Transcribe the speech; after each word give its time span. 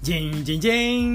Jeng 0.00 0.32
jeng 0.48 0.60
jeng. 0.64 1.08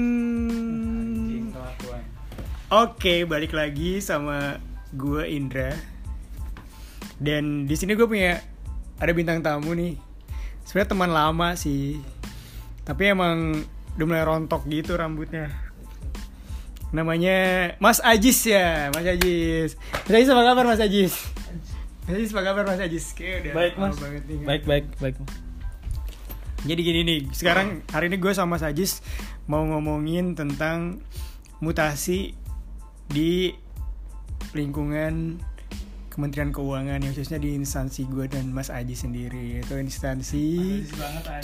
Oke, 2.70 3.26
balik 3.26 3.50
lagi 3.50 3.98
sama 3.98 4.62
gue 4.94 5.26
Indra. 5.26 5.74
Dan 7.18 7.66
di 7.66 7.74
sini 7.74 7.98
gue 7.98 8.06
punya 8.06 8.38
ada 9.02 9.10
bintang 9.10 9.42
tamu 9.42 9.74
nih. 9.74 9.98
Sebenarnya 10.62 10.90
teman 10.94 11.10
lama 11.10 11.48
sih. 11.58 11.98
Tapi 12.86 13.10
emang 13.10 13.58
udah 13.98 14.06
mulai 14.06 14.22
rontok 14.22 14.70
gitu 14.70 14.94
rambutnya. 14.94 15.50
Namanya 16.94 17.74
Mas 17.82 17.98
Ajis 17.98 18.46
ya, 18.46 18.94
Mas 18.94 19.02
Ajis. 19.02 19.74
Mas 20.06 20.14
Ajis 20.14 20.30
apa 20.30 20.42
kabar 20.46 20.62
Mas 20.62 20.78
Ajis? 20.78 21.14
Mas 22.06 22.14
Ajis 22.22 22.30
apa 22.30 22.42
kabar 22.46 22.62
Mas 22.62 22.78
Ajis? 22.78 23.10
Kayak 23.18 23.50
udah 23.50 23.52
Baik 23.58 23.74
mas. 23.82 23.98
banget 23.98 24.22
nih, 24.30 24.38
Baik 24.46 24.62
baik 24.62 24.86
baik. 25.02 25.16
Jadi 26.66 26.80
gini 26.82 27.00
nih, 27.06 27.20
sekarang 27.30 27.86
hari 27.94 28.10
ini 28.10 28.18
gue 28.18 28.34
sama 28.34 28.58
Sajis 28.58 29.00
mau 29.46 29.62
ngomongin 29.62 30.34
tentang 30.34 30.98
mutasi 31.62 32.34
di 33.06 33.54
lingkungan 34.52 35.38
Kementerian 36.10 36.48
Keuangan 36.48 37.04
ya 37.04 37.12
khususnya 37.12 37.36
di 37.36 37.52
instansi 37.52 38.08
gue 38.08 38.24
dan 38.24 38.48
Mas 38.48 38.72
Aji 38.72 38.96
sendiri 38.96 39.60
yaitu 39.60 39.76
instansi 39.76 40.80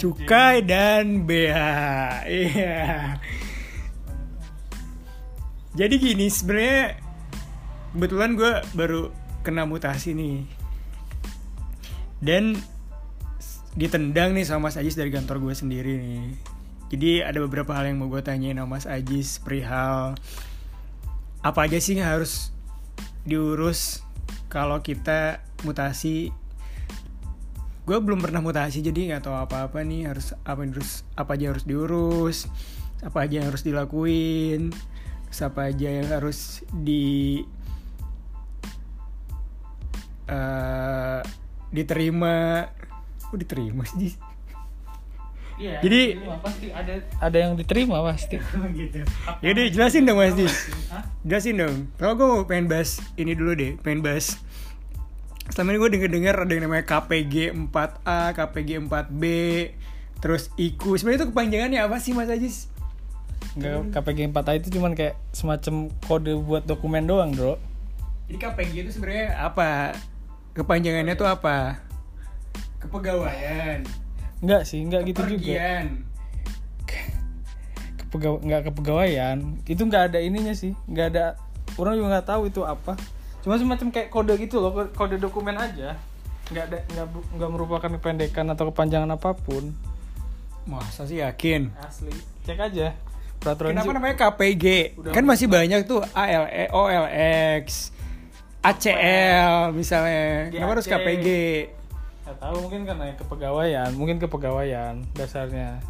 cukai 0.01 0.65
dan 0.65 1.29
bea. 1.29 2.25
Iya. 2.25 3.21
Jadi 5.77 5.95
gini 6.01 6.25
sebenarnya 6.25 6.97
kebetulan 7.93 8.33
gue 8.33 8.53
baru 8.73 9.01
kena 9.45 9.69
mutasi 9.69 10.17
nih 10.17 10.41
dan 12.17 12.57
ditendang 13.73 14.37
nih 14.37 14.45
sama 14.45 14.69
Mas 14.69 14.77
Ajis 14.77 14.93
dari 14.93 15.09
kantor 15.09 15.41
gue 15.41 15.53
sendiri 15.57 15.93
nih. 15.97 16.25
Jadi 16.93 17.11
ada 17.25 17.41
beberapa 17.41 17.73
hal 17.73 17.89
yang 17.89 17.97
mau 17.97 18.09
gue 18.09 18.21
tanyain 18.21 18.53
sama 18.53 18.77
Mas 18.77 18.85
Ajis 18.85 19.41
perihal 19.41 20.13
apa 21.43 21.59
aja 21.67 21.75
sih 21.81 21.99
yang 21.99 22.07
harus 22.07 22.53
diurus 23.25 24.05
kalau 24.47 24.79
kita 24.85 25.41
mutasi. 25.65 26.29
Gue 27.83 27.99
belum 27.99 28.23
pernah 28.23 28.39
mutasi 28.39 28.79
jadi 28.79 29.11
nggak 29.11 29.27
tahu 29.27 29.35
apa-apa 29.35 29.83
nih 29.83 30.07
harus 30.07 30.31
apa 30.47 30.63
yang 30.63 30.71
harus 30.71 31.03
apa 31.19 31.35
aja 31.35 31.45
harus 31.51 31.65
diurus, 31.67 32.37
apa 33.03 33.27
aja 33.27 33.43
yang 33.43 33.47
harus 33.51 33.63
dilakuin, 33.67 34.71
apa 35.33 35.61
aja 35.67 35.89
yang 35.91 36.07
harus 36.07 36.63
di 36.71 37.41
eh, 40.31 41.19
diterima 41.73 42.69
kok 43.33 43.41
diterima 43.41 43.81
sih? 43.89 44.13
Iya. 45.57 45.81
Jadi- 45.85 46.17
diterima, 46.17 46.37
pasti 46.41 46.67
ada 46.73 46.93
ada 47.21 47.37
yang 47.37 47.53
diterima 47.57 47.97
pasti. 48.05 48.37
gitu. 48.79 49.01
Yaudah 49.41 49.65
jelasin 49.69 50.05
dong 50.05 50.17
mas 50.21 50.33
Dis 50.33 50.53
jelasin 51.25 51.55
dong. 51.57 51.75
Kalau 51.97 52.13
gue 52.17 52.25
mau 52.25 52.45
pengen 52.45 52.69
bahas 52.69 53.01
ini 53.17 53.33
dulu 53.37 53.53
deh 53.57 53.77
pengen 53.81 54.01
bahas. 54.01 54.37
Selama 55.49 55.75
ini 55.75 55.77
gue 55.81 55.89
denger 55.99 56.09
dengar 56.09 56.35
ada 56.39 56.51
yang 56.55 56.63
namanya 56.69 56.85
KPG 56.87 57.57
4A 57.73 58.19
KPG 58.31 58.69
4B 58.87 59.23
terus 60.23 60.47
IKU 60.55 60.95
sebenarnya 60.95 61.19
itu 61.19 61.27
kepanjangannya 61.35 61.79
apa 61.83 61.97
sih 61.99 62.15
mas 62.15 62.31
Ajis? 62.31 62.71
Enggak 63.59 63.91
KPG 63.91 64.31
4A 64.31 64.51
itu 64.57 64.67
cuman 64.79 64.95
kayak 64.95 65.19
semacam 65.35 65.91
kode 66.07 66.33
buat 66.39 66.63
dokumen 66.63 67.05
doang, 67.05 67.35
Bro. 67.35 67.59
jadi 68.31 68.37
KPG 68.39 68.73
itu 68.87 68.91
sebenarnya 68.95 69.35
apa? 69.35 69.93
Kepanjangannya 70.55 71.13
tuh 71.19 71.27
apa 71.27 71.83
kepegawaian 72.83 73.81
Enggak 74.43 74.67
sih, 74.67 74.83
enggak 74.83 75.07
gitu 75.07 75.23
juga. 75.23 75.31
kepergian 75.39 75.85
Kepegaw 77.95 78.43
enggak 78.45 78.61
kepegawaian. 78.69 79.57
Itu 79.65 79.89
enggak 79.89 80.13
ada 80.13 80.19
ininya 80.21 80.53
sih. 80.53 80.77
Enggak 80.85 81.15
ada 81.15 81.25
orang 81.81 81.97
juga 81.97 82.07
nggak 82.19 82.27
tahu 82.29 82.41
itu 82.45 82.61
apa. 82.61 82.93
Cuma 83.41 83.57
semacam 83.57 83.89
kayak 83.89 84.13
kode 84.13 84.37
gitu 84.37 84.61
loh, 84.61 84.69
kode 84.93 85.17
dokumen 85.17 85.57
aja. 85.57 85.97
Enggak 86.53 86.63
ada 86.69 86.77
enggak, 86.93 87.07
enggak 87.33 87.49
merupakan 87.49 87.89
kependekan 87.89 88.45
atau 88.53 88.69
kepanjangan 88.69 89.09
apa 89.15 89.33
pun. 89.33 89.73
masa 90.63 91.03
sih 91.03 91.19
yakin 91.19 91.75
Asli. 91.75 92.13
Cek 92.47 92.55
aja. 92.55 92.95
Peraturan 93.43 93.75
Kenapa 93.75 93.91
namanya 93.99 94.15
KPG? 94.15 94.95
Udah 94.95 95.11
kan 95.11 95.27
masih 95.27 95.51
banyak 95.51 95.83
tuh 95.83 95.99
ALE, 96.15 96.71
OLX, 96.71 97.91
ACL 98.63 99.75
misalnya. 99.75 100.47
Kenapa 100.55 100.79
harus. 100.79 100.87
KPG? 100.87 101.27
Gak 102.23 102.37
tahu 102.39 102.55
mungkin 102.63 102.87
karena 102.87 103.11
kepegawaian, 103.19 103.91
mungkin 103.99 104.17
kepegawaian 104.19 105.03
dasarnya. 105.11 105.83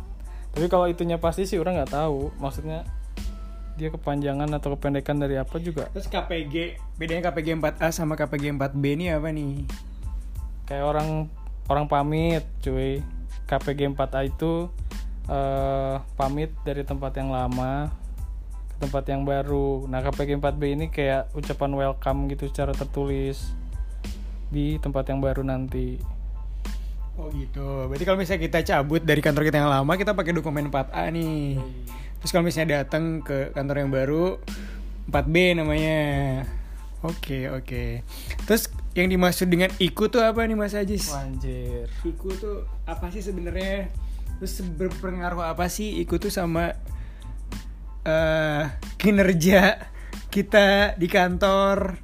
Tapi 0.53 0.69
kalau 0.69 0.85
itunya 0.85 1.17
pasti 1.17 1.49
sih 1.49 1.57
orang 1.57 1.81
nggak 1.81 1.93
tahu. 1.93 2.29
Maksudnya 2.37 2.85
dia 3.73 3.89
kepanjangan 3.89 4.49
atau 4.53 4.77
kependekan 4.77 5.17
dari 5.17 5.41
apa 5.41 5.57
juga. 5.57 5.89
Terus 5.93 6.05
KPG, 6.05 6.77
bedanya 6.97 7.33
KPG 7.33 7.57
4A 7.57 7.89
sama 7.89 8.13
KPG 8.13 8.53
4B 8.53 8.83
ini 8.93 9.05
apa 9.09 9.33
nih? 9.33 9.65
Kayak 10.69 10.85
orang 10.85 11.09
orang 11.69 11.85
pamit, 11.89 12.45
cuy. 12.61 13.01
KPG 13.49 13.97
4A 13.97 14.29
itu 14.29 14.69
eh, 15.29 15.95
pamit 16.13 16.53
dari 16.61 16.85
tempat 16.85 17.17
yang 17.17 17.33
lama 17.33 17.89
ke 18.69 18.75
tempat 18.77 19.03
yang 19.09 19.25
baru. 19.25 19.89
Nah, 19.89 20.05
KPG 20.05 20.37
4B 20.37 20.61
ini 20.77 20.85
kayak 20.93 21.33
ucapan 21.33 21.73
welcome 21.73 22.29
gitu 22.29 22.45
secara 22.45 22.77
tertulis 22.77 23.57
di 24.53 24.77
tempat 24.77 25.09
yang 25.09 25.17
baru 25.17 25.41
nanti. 25.41 25.97
Oh 27.13 27.29
gitu. 27.29 27.87
Berarti 27.89 28.03
kalau 28.09 28.17
misalnya 28.17 28.41
kita 28.41 28.59
cabut 28.65 29.01
dari 29.05 29.21
kantor 29.21 29.45
kita 29.45 29.61
yang 29.61 29.69
lama, 29.69 29.93
kita 29.93 30.17
pakai 30.17 30.33
dokumen 30.33 30.73
4A 30.73 31.13
nih. 31.13 31.61
Terus 32.19 32.31
kalau 32.33 32.45
misalnya 32.47 32.81
datang 32.81 33.21
ke 33.21 33.53
kantor 33.53 33.85
yang 33.85 33.91
baru, 33.93 34.25
4B 35.11 35.59
namanya. 35.59 36.01
Oke, 37.03 37.51
oke. 37.51 38.01
Terus 38.47 38.71
yang 38.95 39.11
dimaksud 39.11 39.51
dengan 39.51 39.69
IKU 39.75 40.07
tuh 40.09 40.23
apa 40.23 40.47
nih 40.47 40.57
Mas 40.57 40.73
Ajis? 40.73 41.11
Anjir. 41.11 41.91
IKU 42.01 42.29
tuh 42.39 42.57
apa 42.87 43.11
sih 43.11 43.19
sebenarnya? 43.19 43.91
Terus 44.39 44.63
berpengaruh 44.63 45.43
apa 45.43 45.67
sih 45.67 45.99
IKU 46.01 46.17
tuh 46.17 46.33
sama 46.33 46.73
eh 48.07 48.63
kinerja 48.97 49.83
kita 50.31 50.95
di 50.95 51.11
kantor? 51.11 51.99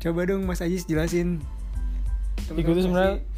Coba 0.00 0.20
dong 0.24 0.46
Mas 0.46 0.62
Ajis 0.62 0.86
jelasin. 0.86 1.42
IKU 2.54 2.72
tuh 2.72 2.84
sebenarnya- 2.86 3.35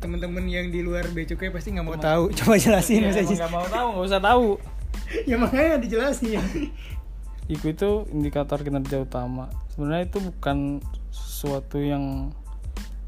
teman-teman 0.00 0.48
yang 0.48 0.72
di 0.72 0.80
luar 0.80 1.04
becukai 1.12 1.52
pasti 1.52 1.76
nggak 1.76 1.86
mau 1.86 2.00
tahu. 2.00 2.32
Coba 2.40 2.56
jelasin 2.56 3.04
Mas 3.04 3.20
Ya, 3.20 3.22
Ajis. 3.22 3.36
emang 3.36 3.40
nggak 3.44 3.52
mau 3.52 3.66
tahu, 3.68 3.88
nggak 3.92 4.06
usah 4.08 4.22
tahu. 4.24 4.46
ya 5.28 5.36
makanya 5.36 5.76
dijelasin. 5.78 6.40
IKU 7.50 7.68
itu 7.74 7.90
indikator 8.14 8.62
kinerja 8.64 9.02
utama. 9.04 9.52
Sebenarnya 9.74 10.06
itu 10.08 10.18
bukan 10.22 10.80
sesuatu 11.12 11.76
yang 11.82 12.32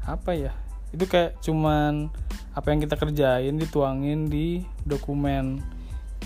apa 0.05 0.35
ya? 0.37 0.53
Itu 0.93 1.09
kayak 1.09 1.41
cuman 1.41 2.11
apa 2.53 2.67
yang 2.69 2.79
kita 2.85 2.95
kerjain 2.99 3.55
dituangin 3.57 4.29
di 4.29 4.61
dokumen. 4.85 5.63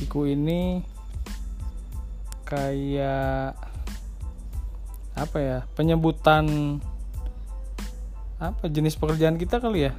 IKU 0.04 0.34
ini 0.36 0.82
kayak 2.44 3.54
apa 5.16 5.38
ya? 5.38 5.60
Penyebutan 5.78 6.78
apa 8.38 8.70
jenis 8.70 8.98
pekerjaan 8.98 9.38
kita 9.38 9.62
kali 9.62 9.90
ya? 9.90 9.94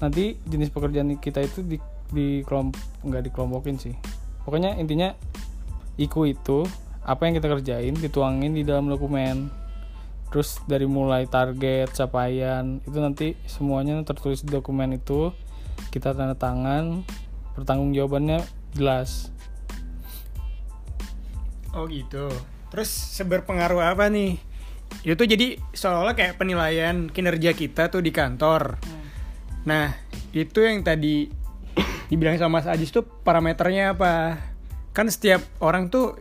Nanti 0.00 0.36
jenis 0.48 0.72
pekerjaan 0.72 1.12
kita 1.20 1.44
itu 1.44 1.60
di 1.62 1.76
di 2.10 2.42
kelompok 2.42 2.80
nggak 3.06 3.30
dikelompokin 3.30 3.76
sih. 3.78 3.94
Pokoknya 4.42 4.74
intinya 4.80 5.12
IKU 6.00 6.32
itu 6.32 6.64
apa 7.04 7.28
yang 7.28 7.36
kita 7.36 7.48
kerjain 7.48 7.94
dituangin 7.96 8.52
di 8.52 8.64
dalam 8.64 8.88
dokumen 8.88 9.48
terus 10.30 10.62
dari 10.62 10.86
mulai 10.86 11.26
target 11.26 11.90
capaian 11.90 12.78
itu 12.86 12.98
nanti 13.02 13.34
semuanya 13.50 13.98
tertulis 14.06 14.46
di 14.46 14.54
dokumen 14.54 14.94
itu 14.94 15.34
kita 15.90 16.14
tanda 16.14 16.38
tangan 16.38 17.02
pertanggung 17.58 17.90
jawabannya 17.90 18.38
jelas 18.78 19.34
Oh 21.70 21.86
gitu. 21.86 22.26
Terus 22.74 22.90
seberpengaruh 22.90 23.94
apa 23.94 24.10
nih? 24.10 24.42
Itu 25.06 25.22
jadi 25.22 25.54
seolah-olah 25.70 26.18
kayak 26.18 26.34
penilaian 26.38 27.06
kinerja 27.06 27.54
kita 27.54 27.94
tuh 27.94 28.02
di 28.02 28.10
kantor. 28.10 28.74
Nah, 29.64 29.92
itu 30.32 30.64
yang 30.64 30.80
tadi 30.80 31.28
dibilang 32.08 32.36
sama 32.40 32.60
Mas 32.60 32.66
Ajis 32.66 32.90
tuh 32.90 33.04
parameternya 33.04 33.94
apa? 33.94 34.40
Kan 34.96 35.06
setiap 35.12 35.44
orang 35.62 35.92
tuh 35.92 36.18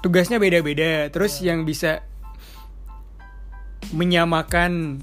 tugasnya 0.00 0.38
beda-beda. 0.38 1.10
Terus 1.10 1.42
yang 1.42 1.66
bisa 1.66 2.06
menyamakan 3.94 5.02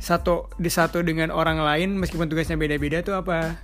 satu 0.00 0.52
di 0.60 0.68
satu 0.68 1.00
dengan 1.00 1.32
orang 1.32 1.60
lain 1.64 1.96
meskipun 1.96 2.28
tugasnya 2.28 2.60
beda-beda 2.60 3.00
tuh 3.00 3.16
apa? 3.16 3.56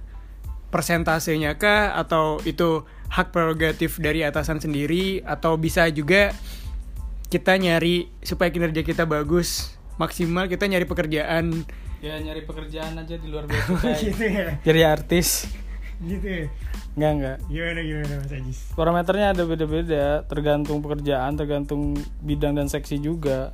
Persentasenya 0.71 1.59
kah 1.59 1.99
atau 1.99 2.39
itu 2.47 2.87
hak 3.11 3.35
prerogatif 3.35 3.99
dari 3.99 4.23
atasan 4.23 4.63
sendiri 4.63 5.21
atau 5.27 5.59
bisa 5.59 5.91
juga 5.91 6.31
kita 7.31 7.59
nyari 7.59 8.11
supaya 8.23 8.51
kinerja 8.51 8.83
kita 8.87 9.07
bagus 9.07 9.75
maksimal 9.99 10.47
kita 10.47 10.67
nyari 10.71 10.87
pekerjaan 10.87 11.67
ya 12.01 12.17
nyari 12.17 12.43
pekerjaan 12.43 12.97
aja 12.97 13.15
di 13.15 13.29
luar 13.29 13.45
bea 13.49 13.61
cukai 13.63 13.95
gitu 14.01 14.25
ya? 14.25 14.49
Jadi 14.61 14.81
artis. 14.83 15.29
Gitu 16.01 16.25
ya? 16.25 16.47
Enggak 16.97 17.13
enggak. 17.13 17.37
gimana 17.47 17.81
gimana 17.81 18.15
Mas 18.19 18.33
Ajis? 18.33 18.59
Parameternya 18.73 19.27
ada 19.31 19.43
beda-beda, 19.45 20.05
tergantung 20.27 20.81
pekerjaan, 20.81 21.33
tergantung 21.37 21.95
bidang 22.19 22.57
dan 22.57 22.67
seksi 22.67 22.99
juga. 22.99 23.53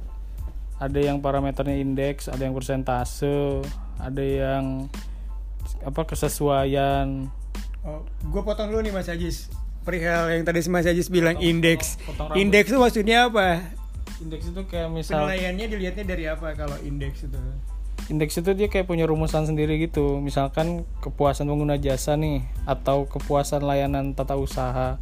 Ada 0.77 1.01
yang 1.03 1.19
parameternya 1.19 1.77
indeks, 1.77 2.29
ada 2.29 2.43
yang 2.43 2.53
persentase, 2.53 3.61
ada 3.97 4.23
yang 4.23 4.87
apa 5.83 6.07
kesesuaian. 6.07 7.27
oh 7.83 8.03
gue 8.05 8.43
potong 8.43 8.71
dulu 8.71 8.81
nih 8.81 8.95
Mas 8.95 9.11
Ajis. 9.11 9.51
Perihal 9.83 10.31
yang 10.33 10.43
tadi 10.43 10.63
Mas 10.67 10.87
Ajis 10.87 11.07
bilang 11.07 11.35
Potong- 11.35 11.47
indeks. 11.47 11.87
indeks 12.35 12.69
itu 12.71 12.79
maksudnya 12.79 13.27
apa? 13.27 13.63
Indeks 14.17 14.49
itu 14.49 14.63
kayak 14.67 14.89
misal 14.89 15.27
penilaiannya 15.27 15.67
dilihatnya 15.67 16.05
dari 16.05 16.25
apa 16.27 16.55
kalau 16.55 16.77
indeks 16.81 17.27
itu 17.27 17.39
indeks 18.07 18.39
itu 18.39 18.55
dia 18.55 18.71
kayak 18.71 18.87
punya 18.87 19.05
rumusan 19.07 19.51
sendiri 19.51 19.83
gitu. 19.83 20.23
Misalkan 20.23 20.87
kepuasan 21.03 21.51
pengguna 21.51 21.79
jasa 21.79 22.15
nih 22.15 22.47
atau 22.67 23.11
kepuasan 23.11 23.67
layanan 23.67 24.15
tata 24.15 24.39
usaha. 24.39 24.99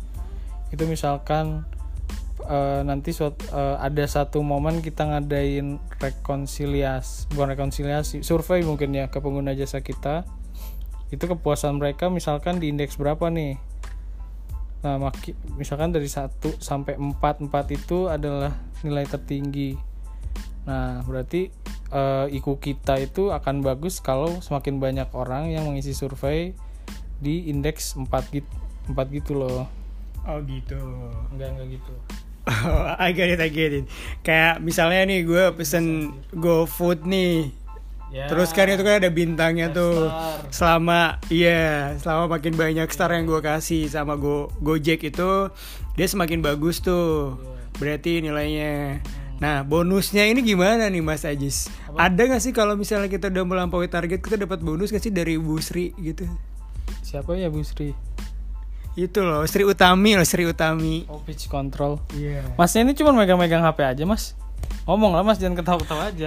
Itu 0.73 0.89
misalkan 0.89 1.69
eh, 2.49 2.81
nanti 2.85 3.13
suat, 3.13 3.37
eh, 3.53 3.77
ada 3.81 4.05
satu 4.09 4.41
momen 4.41 4.81
kita 4.81 5.05
ngadain 5.05 5.81
rekonsiliasi, 6.01 7.33
bukan 7.33 7.57
rekonsiliasi, 7.57 8.21
survei 8.25 8.65
mungkin 8.65 8.93
ya 8.97 9.09
ke 9.13 9.21
pengguna 9.21 9.53
jasa 9.53 9.85
kita. 9.85 10.25
Itu 11.13 11.29
kepuasan 11.29 11.79
mereka 11.79 12.09
misalkan 12.09 12.59
di 12.59 12.73
indeks 12.73 12.97
berapa 12.97 13.29
nih? 13.29 13.61
Nah, 14.85 15.01
maki, 15.01 15.33
misalkan 15.57 15.97
dari 15.97 16.05
1 16.05 16.61
sampai 16.61 17.01
4, 17.01 17.49
4 17.49 17.73
itu 17.73 18.13
adalah 18.13 18.53
nilai 18.85 19.09
tertinggi. 19.09 19.81
Nah, 20.69 21.01
berarti 21.09 21.49
eh, 21.91 22.37
IQ 22.37 22.61
kita 22.61 22.97
itu 22.97 23.29
akan 23.29 23.61
bagus 23.61 23.99
kalau 23.99 24.41
semakin 24.41 24.79
banyak 24.79 25.09
orang 25.13 25.51
yang 25.51 25.67
mengisi 25.67 25.93
survei 25.93 26.55
di 27.19 27.49
indeks 27.49 27.97
4 27.97 28.09
gitu, 28.31 28.51
4 28.89 29.09
gitu 29.11 29.33
loh. 29.35 29.65
oh 30.25 30.39
gitu 30.45 30.77
Enggak, 31.33 31.53
enggak 31.53 31.69
gitu. 31.77 31.95
Oh, 32.45 32.85
I 33.01 33.17
get 33.17 33.33
it, 33.33 33.41
I 33.41 33.49
get 33.49 33.73
it. 33.73 33.85
Kayak 34.21 34.61
misalnya 34.61 35.09
nih 35.09 35.25
gue 35.25 35.45
pesen 35.57 36.13
GoFood 36.33 37.09
nih. 37.09 37.49
Ya, 38.13 38.29
Terus 38.31 38.53
kan 38.53 38.69
itu 38.69 38.85
kan 38.85 39.01
ada 39.01 39.11
bintangnya 39.11 39.73
tuh. 39.73 40.07
star. 40.07 40.39
Selama 40.53 41.01
iya, 41.33 41.97
selama 41.99 42.37
makin 42.37 42.55
banyak 42.55 42.87
star 42.93 43.11
yang 43.11 43.27
gue 43.27 43.41
kasih 43.41 43.89
sama 43.89 44.15
Go 44.15 44.53
Gojek 44.61 45.03
itu 45.03 45.49
dia 45.97 46.07
semakin 46.07 46.39
bagus 46.39 46.79
tuh. 46.79 47.41
Berarti 47.75 48.21
nilainya. 48.23 49.01
Nah, 49.45 49.61
bonusnya 49.61 50.25
ini 50.25 50.41
gimana 50.41 50.89
nih 50.89 51.05
Mas 51.05 51.29
Ajis? 51.29 51.69
Ada 51.93 52.33
gak 52.33 52.41
sih 52.41 52.57
kalau 52.57 52.81
misalnya 52.81 53.13
kita 53.13 53.29
udah 53.29 53.45
melampaui 53.45 53.93
target 53.93 54.25
kita 54.25 54.41
dapat 54.41 54.65
bonus 54.65 54.89
gak 54.89 55.05
sih 55.05 55.13
dari 55.13 55.37
Bu 55.37 55.61
Sri 55.61 55.93
gitu? 56.01 56.25
Siapa 57.05 57.37
ya 57.37 57.53
Bu 57.53 57.61
Sri? 57.61 57.93
Itu 58.97 59.21
loh, 59.21 59.45
Sri 59.45 59.69
Utami 59.69 60.17
loh, 60.17 60.25
Sri 60.25 60.49
Utami. 60.49 61.05
Oh, 61.13 61.21
pitch 61.21 61.53
control. 61.53 62.01
Iya. 62.17 62.41
Masnya 62.57 62.89
ini 62.89 62.97
cuma 62.97 63.13
megang-megang 63.13 63.61
HP 63.61 63.85
aja, 63.85 64.05
Mas. 64.09 64.33
Ngomong 64.89 65.13
lah, 65.13 65.21
Mas, 65.21 65.37
jangan 65.37 65.61
ketawa-ketawa 65.61 66.09
aja. 66.09 66.25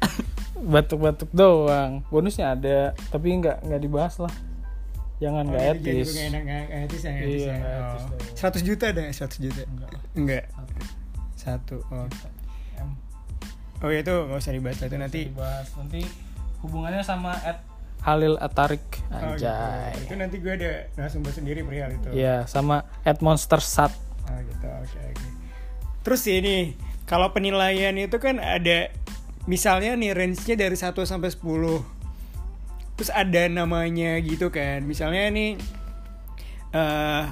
Batuk-batuk 0.74 1.30
doang. 1.30 2.02
Bonusnya 2.10 2.58
ada, 2.58 2.98
tapi 3.12 3.30
nggak 3.36 3.62
nggak 3.62 3.78
dibahas 3.78 4.18
lah. 4.18 4.32
Jangan 5.22 5.44
nggak 5.46 5.62
Oh, 5.62 5.74
jadi 5.76 6.00
etis. 6.02 6.08
nggak 6.10 6.26
enak, 6.32 6.42
nggak 6.42 6.82
etis 6.82 7.00
ya, 7.04 7.10
nggak 7.12 7.26
etis 7.28 7.42
Iya, 7.44 7.52
ya. 7.54 7.60
Oh. 7.62 7.84
etis 7.84 8.02
dong. 8.08 8.20
100 8.58 8.66
juta 8.66 8.84
ada 8.90 9.02
100 9.06 9.38
juta? 9.38 9.60
Enggak. 9.68 9.90
Enggak. 10.18 10.44
Satu. 11.36 11.76
Satu. 11.76 11.76
Oh. 11.92 12.08
Oh 13.80 13.88
itu 13.88 14.12
nggak 14.12 14.38
usah 14.40 14.52
dibahas 14.52 14.78
itu 14.84 14.96
nanti. 15.00 15.20
dibahas 15.32 15.68
nanti 15.76 16.04
hubungannya 16.60 17.00
sama 17.00 17.32
at 17.40 17.64
Halil 18.00 18.40
Atarik 18.40 18.80
Oh, 19.12 19.36
gitu. 19.36 19.44
anjay. 19.44 19.92
Itu 20.08 20.14
nanti 20.16 20.36
gue 20.40 20.52
ada 20.56 20.88
narasumber 20.96 21.32
sendiri 21.36 21.60
perihal 21.64 21.92
itu. 21.92 22.08
Iya, 22.16 22.48
sama 22.48 22.84
at 23.04 23.20
Monster 23.20 23.60
Sat. 23.60 23.92
Oh 24.24 24.38
gitu. 24.40 24.68
Oke 24.68 24.98
oke. 25.12 25.26
Terus 26.04 26.22
ini 26.28 26.76
kalau 27.04 27.32
penilaian 27.32 27.92
itu 27.96 28.16
kan 28.16 28.40
ada 28.40 28.88
misalnya 29.44 29.96
nih 29.96 30.16
range-nya 30.16 30.56
dari 30.56 30.76
1 30.76 31.04
sampai 31.04 31.28
10. 31.28 31.84
Terus 32.96 33.10
ada 33.12 33.42
namanya 33.48 34.16
gitu 34.20 34.48
kan. 34.48 34.84
Misalnya 34.84 35.28
nih 35.32 35.60
eh 36.72 37.24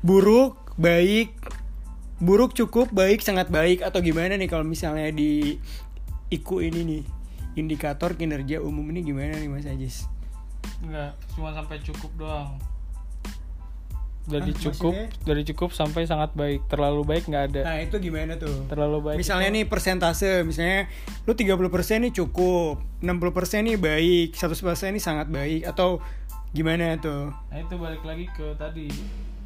buruk, 0.00 0.76
baik, 0.80 1.36
buruk 2.20 2.52
cukup, 2.52 2.92
baik 2.92 3.24
sangat 3.24 3.48
baik 3.48 3.80
atau 3.80 4.04
gimana 4.04 4.36
nih 4.36 4.46
kalau 4.46 4.62
misalnya 4.62 5.08
di 5.08 5.56
IKU 6.28 6.60
ini 6.60 6.80
nih 6.84 7.02
indikator 7.56 8.14
kinerja 8.14 8.60
umum 8.62 8.84
ini 8.92 9.00
gimana 9.02 9.34
nih 9.40 9.48
Mas 9.48 9.66
Ajis? 9.66 10.06
Enggak, 10.84 11.16
cuma 11.34 11.50
sampai 11.56 11.80
cukup 11.80 12.12
doang. 12.20 12.60
Dari 14.30 14.52
Hah, 14.52 14.62
cukup, 14.62 14.94
maksudnya? 14.94 15.26
dari 15.26 15.42
cukup 15.48 15.70
sampai 15.74 16.06
sangat 16.06 16.30
baik. 16.36 16.68
Terlalu 16.70 17.02
baik 17.02 17.24
nggak 17.26 17.44
ada. 17.50 17.62
Nah 17.66 17.78
itu 17.82 17.96
gimana 17.98 18.36
tuh? 18.36 18.68
Terlalu 18.68 18.98
baik. 19.00 19.16
Misalnya 19.18 19.48
itu- 19.50 19.56
nih 19.58 19.64
persentase, 19.66 20.44
misalnya 20.46 20.86
lu 21.24 21.32
30% 21.34 22.04
nih 22.06 22.12
cukup, 22.14 22.78
60% 23.02 23.64
nih 23.66 23.80
baik, 23.80 24.36
100% 24.36 24.94
nih 24.94 25.02
sangat 25.02 25.26
baik 25.32 25.66
atau 25.66 25.98
gimana 26.52 26.94
tuh? 27.00 27.32
Nah 27.50 27.58
itu 27.58 27.74
balik 27.80 28.04
lagi 28.06 28.28
ke 28.30 28.54
tadi 28.60 28.86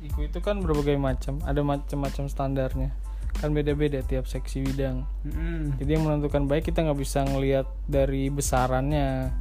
IQ 0.05 0.29
itu 0.29 0.39
kan 0.45 0.61
berbagai 0.61 1.01
macam, 1.01 1.41
ada 1.49 1.65
macam-macam 1.65 2.29
standarnya, 2.29 2.93
kan 3.41 3.51
beda-beda 3.57 4.05
tiap 4.05 4.29
seksi 4.29 4.61
bidang. 4.69 5.09
Mm-mm. 5.25 5.81
Jadi 5.81 5.91
yang 5.97 6.05
menentukan 6.05 6.45
baik 6.45 6.69
kita 6.69 6.85
nggak 6.85 7.01
bisa 7.01 7.25
ngelihat 7.25 7.65
dari 7.89 8.29
besarannya, 8.29 9.33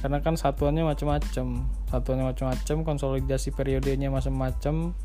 karena 0.00 0.18
kan 0.24 0.40
satuannya 0.40 0.88
macam-macam, 0.88 1.68
satuannya 1.92 2.24
macam-macam, 2.32 2.76
konsolidasi 2.88 3.52
periodenya 3.52 4.08
macam-macam, 4.08 4.96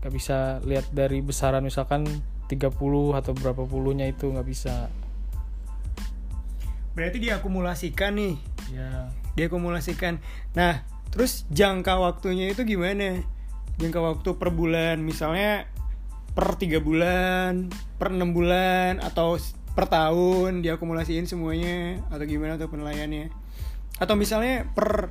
nggak 0.00 0.12
bisa 0.16 0.64
lihat 0.64 0.88
dari 0.96 1.20
besaran 1.20 1.60
misalkan 1.60 2.08
30 2.48 2.72
atau 3.14 3.32
berapa 3.36 3.62
puluhnya 3.68 4.08
itu 4.08 4.32
nggak 4.32 4.48
bisa. 4.48 4.88
Berarti 6.96 7.22
diakumulasikan 7.22 8.18
nih, 8.18 8.34
Ya. 8.74 9.14
diakumulasikan. 9.38 10.18
Nah, 10.58 10.82
terus 11.14 11.46
jangka 11.50 11.98
waktunya 12.02 12.50
itu 12.50 12.66
gimana? 12.66 13.22
Jangka 13.80 14.00
waktu 14.04 14.36
per 14.36 14.52
bulan, 14.52 15.00
misalnya 15.00 15.64
per 16.36 16.54
tiga 16.60 16.78
bulan, 16.78 17.72
per 17.96 18.12
enam 18.12 18.36
bulan, 18.36 19.00
atau 19.00 19.40
per 19.72 19.88
tahun 19.88 20.60
diakumulasiin 20.60 21.24
semuanya, 21.24 21.96
atau 22.12 22.28
gimana 22.28 22.60
tuh 22.60 22.68
penilaiannya? 22.68 23.32
Atau 23.96 24.20
misalnya 24.20 24.68
per 24.70 25.08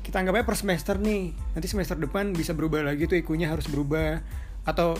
kita 0.00 0.16
anggapnya 0.16 0.48
per 0.48 0.56
semester 0.56 0.96
nih, 0.96 1.36
nanti 1.54 1.68
semester 1.68 1.94
depan 2.00 2.32
bisa 2.32 2.56
berubah 2.56 2.82
lagi 2.82 3.04
tuh 3.06 3.20
ikunya 3.20 3.52
harus 3.52 3.68
berubah, 3.68 4.24
atau 4.64 4.96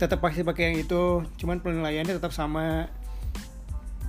tetap 0.00 0.18
pasti 0.24 0.40
pakai 0.40 0.72
yang 0.72 0.76
itu, 0.82 1.22
cuman 1.38 1.60
penilaiannya 1.60 2.16
tetap 2.16 2.32
sama. 2.32 2.88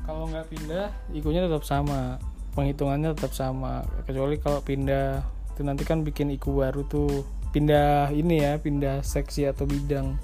Kalau 0.08 0.26
nggak 0.26 0.50
pindah, 0.50 0.90
IQ-nya 1.14 1.46
tetap 1.46 1.62
sama, 1.68 2.18
penghitungannya 2.58 3.14
tetap 3.14 3.36
sama. 3.38 3.86
Kecuali 4.10 4.42
kalau 4.42 4.64
pindah, 4.66 5.22
itu 5.54 5.62
nanti 5.62 5.86
kan 5.86 6.02
bikin 6.02 6.34
IQ 6.34 6.50
baru 6.50 6.82
tuh. 6.90 7.28
Pindah 7.50 8.14
ini 8.14 8.46
ya, 8.46 8.62
pindah 8.62 9.02
seksi 9.02 9.50
atau 9.50 9.66
bidang. 9.66 10.18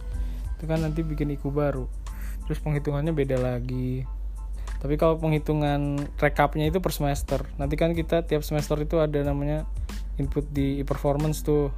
Itu 0.58 0.64
kan 0.70 0.86
nanti 0.86 1.02
bikin 1.02 1.34
IQ 1.34 1.50
baru. 1.50 1.90
Terus 2.46 2.62
penghitungannya 2.62 3.12
beda 3.12 3.42
lagi. 3.42 4.06
Tapi 4.78 5.02
kalau 5.02 5.18
penghitungan 5.18 5.98
rekapnya 6.22 6.70
itu 6.70 6.78
per 6.78 6.94
semester. 6.94 7.42
Nanti 7.58 7.74
kan 7.74 7.98
kita 7.98 8.22
tiap 8.30 8.46
semester 8.46 8.78
itu 8.78 9.02
ada 9.02 9.18
namanya 9.26 9.66
input 10.22 10.46
di 10.54 10.86
performance 10.86 11.42
tuh. 11.42 11.74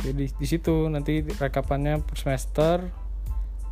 Jadi 0.00 0.32
di 0.32 0.46
situ 0.48 0.88
nanti 0.88 1.24
rekapannya 1.24 2.04
per 2.04 2.16
semester, 2.20 2.92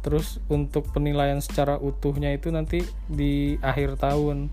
terus 0.00 0.40
untuk 0.48 0.88
penilaian 0.92 1.40
secara 1.44 1.76
utuhnya 1.76 2.32
itu 2.32 2.48
nanti 2.48 2.84
di 3.04 3.60
akhir 3.60 4.00
tahun 4.00 4.48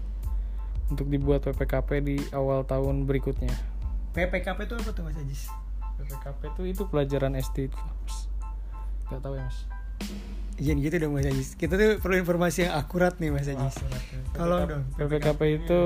untuk 0.92 1.08
dibuat 1.08 1.48
PPKP 1.48 1.90
di 2.04 2.18
awal 2.36 2.68
tahun 2.68 3.08
berikutnya 3.08 3.79
PPKP 4.12 4.60
itu 4.66 4.76
apa 4.76 4.90
tuh 4.92 5.04
Mas 5.06 5.18
Ajis? 5.18 5.48
PPKP 6.00 6.40
itu 6.50 6.62
itu 6.66 6.84
pelajaran 6.88 7.34
SD 7.36 7.70
itu 7.70 7.78
Mas. 7.78 8.16
Gak 9.10 9.22
tahu 9.22 9.36
ya 9.36 9.44
mas 9.44 9.60
Jangan 10.60 10.80
gitu 10.84 10.96
dong 11.00 11.14
Mas 11.14 11.28
Ajis. 11.28 11.50
Kita 11.54 11.74
tuh 11.76 11.98
perlu 12.00 12.16
informasi 12.18 12.68
yang 12.68 12.74
akurat 12.76 13.16
nih 13.18 13.30
Mas 13.30 13.48
Ajis. 13.48 13.76
Tolong 14.34 14.66
dong. 14.66 14.84
PPKP 14.98 15.42
itu 15.62 15.82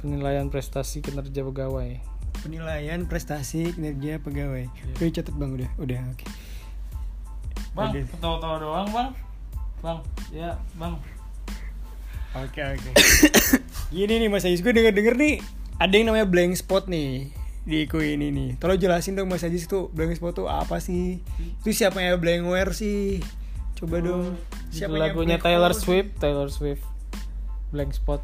penilaian 0.00 0.48
prestasi 0.48 1.04
kinerja 1.04 1.44
pegawai 1.44 2.00
Penilaian 2.40 3.04
prestasi 3.04 3.68
kinerja 3.76 4.16
pegawai. 4.16 4.64
Udah 4.96 5.08
catat 5.12 5.34
bang 5.36 5.50
udah, 5.60 5.70
udah 5.76 6.00
oke. 6.08 6.24
bang 7.70 7.90
Udah. 7.92 8.04
ketawa-tawa 8.08 8.56
doang 8.58 8.88
bang 8.90 9.10
bang 9.78 9.98
ya 10.32 10.50
bang 10.74 10.94
Oke 12.30 12.62
oke. 12.62 12.90
Gini 13.94 14.22
nih 14.22 14.30
Mas 14.30 14.46
Ajis, 14.46 14.62
gue 14.62 14.70
denger 14.70 14.94
denger 14.94 15.14
nih 15.18 15.42
ada 15.80 15.96
yang 15.96 16.12
namanya 16.12 16.28
blank 16.28 16.60
spot 16.60 16.92
nih 16.92 17.32
di 17.64 17.88
IKU 17.88 18.04
ini 18.04 18.28
nih. 18.28 18.60
Tolong 18.60 18.76
jelasin 18.76 19.16
dong 19.16 19.32
Mas 19.32 19.40
Ajis 19.40 19.64
tuh 19.64 19.88
blank 19.96 20.12
spot 20.12 20.36
tuh 20.36 20.48
apa 20.52 20.76
sih? 20.76 21.24
Itu 21.64 21.72
siapa 21.72 22.04
yang 22.04 22.20
blankware 22.20 22.76
sih? 22.76 23.24
Coba 23.80 24.04
dong. 24.04 24.36
Itu 24.68 24.84
yang 24.84 24.92
lagunya 24.92 25.40
Black 25.40 25.48
Taylor? 25.48 25.72
Swift 25.72 26.20
Taylor 26.20 26.52
Swift 26.52 26.84
blank 27.70 27.94
spot 27.94 28.20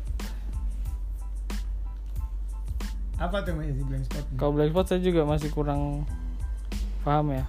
Apa 3.16 3.40
tuh 3.40 3.56
Mas 3.56 3.72
Aziz 3.72 3.80
blank 3.88 4.04
spot? 4.04 4.24
Kalau 4.36 4.52
blank 4.52 4.76
spot 4.76 4.86
saya 4.92 5.00
juga 5.00 5.24
masih 5.24 5.48
kurang 5.48 6.04
paham 7.00 7.32
ya. 7.32 7.48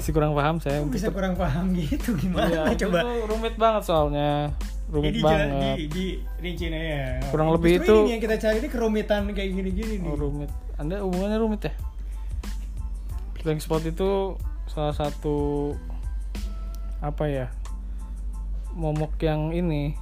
masih 0.00 0.12
kurang 0.16 0.32
paham 0.32 0.56
saya 0.64 0.80
Kok 0.80 0.88
bisa 0.88 1.12
kurang 1.12 1.36
paham 1.36 1.76
gitu 1.76 2.16
gimana? 2.16 2.72
Iya, 2.72 2.88
Coba 2.88 3.04
itu 3.04 3.28
rumit 3.28 3.60
banget 3.60 3.84
soalnya. 3.84 4.56
Rumit 4.92 5.08
Jadi 5.08 5.20
banget. 5.24 5.40
jalan 5.40 5.50
di, 5.56 5.84
di 5.88 6.04
rinciin 6.38 6.72
aja. 6.76 7.00
Kurang 7.32 7.48
Justru 7.48 7.56
lebih 7.56 7.72
itu- 7.80 8.02
ini 8.04 8.12
yang 8.12 8.22
kita 8.22 8.36
cari 8.36 8.56
ini 8.60 8.68
kerumitan 8.68 9.20
kayak 9.32 9.50
gini-gini 9.50 9.94
nih. 10.04 10.10
Oh, 10.12 10.16
rumit. 10.20 10.50
Anda 10.76 11.00
hubungannya 11.00 11.38
rumit 11.40 11.60
ya? 11.64 11.72
Blank 13.40 13.64
spot 13.64 13.82
itu 13.82 14.36
salah 14.68 14.92
satu 14.92 15.72
apa 17.00 17.24
ya? 17.26 17.46
Momok 18.76 19.16
yang 19.18 19.50
ini 19.50 19.96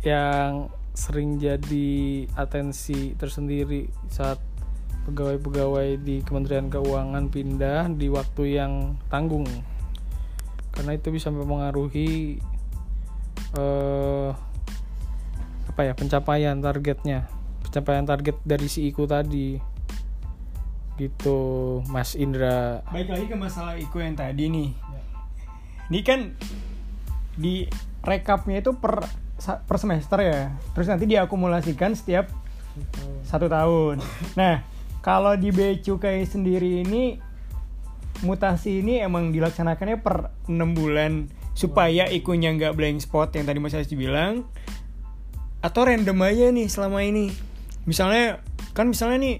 yang 0.00 0.68
sering 0.92 1.38
jadi 1.38 1.88
atensi 2.34 3.14
tersendiri 3.14 3.86
saat 4.08 4.40
pegawai-pegawai 5.06 6.00
di 6.00 6.20
Kementerian 6.20 6.68
Keuangan 6.68 7.28
pindah 7.28 7.88
di 7.92 8.08
waktu 8.08 8.58
yang 8.58 8.72
tanggung. 9.08 9.46
Karena 10.72 10.96
itu 10.96 11.08
bisa 11.08 11.28
mempengaruhi 11.28 12.40
eh 13.58 14.30
apa 15.68 15.80
ya 15.86 15.92
pencapaian 15.94 16.58
targetnya 16.58 17.30
pencapaian 17.62 18.02
target 18.02 18.36
dari 18.42 18.66
si 18.66 18.90
Iku 18.90 19.06
tadi 19.06 19.60
gitu 20.98 21.38
Mas 21.86 22.18
Indra 22.18 22.82
Baik 22.90 23.14
lagi 23.14 23.26
ke 23.30 23.36
masalah 23.38 23.78
Iko 23.78 24.02
yang 24.02 24.18
tadi 24.18 24.50
nih. 24.50 24.70
Ini 25.88 26.00
kan 26.02 26.34
di 27.38 27.64
rekapnya 28.02 28.60
itu 28.60 28.74
per 28.74 29.06
per 29.38 29.76
semester 29.78 30.18
ya. 30.18 30.50
Terus 30.74 30.90
nanti 30.90 31.06
diakumulasikan 31.06 31.94
setiap 31.94 32.28
satu 33.22 33.46
tahun. 33.46 34.02
Nah, 34.34 34.66
kalau 35.00 35.38
di 35.38 35.54
Bea 35.54 35.78
Cukai 35.78 36.26
sendiri 36.26 36.82
ini 36.82 37.22
mutasi 38.26 38.82
ini 38.82 38.98
emang 38.98 39.30
dilaksanakannya 39.30 40.02
per 40.02 40.34
6 40.50 40.58
bulan 40.74 41.30
supaya 41.58 42.06
ikunya 42.06 42.54
nggak 42.54 42.78
blank 42.78 43.02
spot 43.02 43.34
yang 43.34 43.50
tadi 43.50 43.58
Mas 43.58 43.74
Aziz 43.74 43.90
bilang. 43.90 44.46
Atau 45.58 45.90
random 45.90 46.22
aja 46.22 46.54
nih 46.54 46.70
selama 46.70 47.02
ini. 47.02 47.34
Misalnya 47.82 48.38
kan 48.78 48.86
misalnya 48.86 49.18
nih 49.18 49.36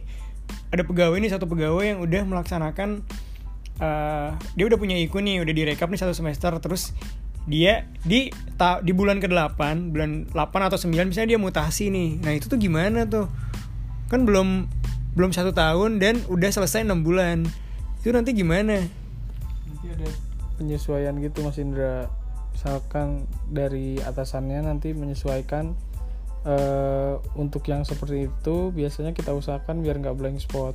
ada 0.75 0.83
pegawai 0.83 1.15
nih 1.23 1.31
satu 1.31 1.47
pegawai 1.47 1.95
yang 1.95 2.03
udah 2.03 2.27
melaksanakan 2.27 3.07
eh, 3.79 4.31
dia 4.35 4.65
udah 4.67 4.79
punya 4.83 4.99
iku 4.99 5.23
nih 5.23 5.47
udah 5.47 5.55
direkap 5.55 5.87
nih 5.87 6.01
satu 6.03 6.11
semester 6.11 6.51
terus 6.59 6.91
dia 7.49 7.87
di 8.03 8.29
ta, 8.61 8.83
di 8.83 8.91
bulan 8.93 9.23
ke-8 9.23 9.95
bulan 9.95 10.27
8 10.35 10.69
atau 10.69 10.77
9 10.77 10.91
misalnya 11.07 11.39
dia 11.39 11.41
mutasi 11.41 11.89
nih. 11.89 12.19
Nah 12.19 12.35
itu 12.35 12.51
tuh 12.51 12.59
gimana 12.59 13.07
tuh? 13.07 13.31
Kan 14.11 14.27
belum 14.27 14.67
belum 15.15 15.31
satu 15.31 15.55
tahun 15.55 16.03
dan 16.03 16.19
udah 16.27 16.51
selesai 16.51 16.83
enam 16.83 17.07
bulan. 17.07 17.47
Itu 18.03 18.11
nanti 18.11 18.35
gimana? 18.35 18.85
Nanti 19.71 19.87
ada 19.95 20.27
penyesuaian 20.59 21.15
gitu 21.23 21.47
Mas 21.47 21.57
Indra. 21.62 22.11
Misalkan 22.50 23.31
dari 23.47 24.03
atasannya 24.03 24.67
nanti 24.67 24.91
menyesuaikan 24.91 25.79
eh, 26.43 27.15
untuk 27.38 27.62
yang 27.71 27.87
seperti 27.87 28.27
itu 28.27 28.75
biasanya 28.75 29.15
kita 29.15 29.31
usahakan 29.31 29.81
biar 29.87 30.03
nggak 30.03 30.19
blank 30.19 30.43
spot. 30.43 30.75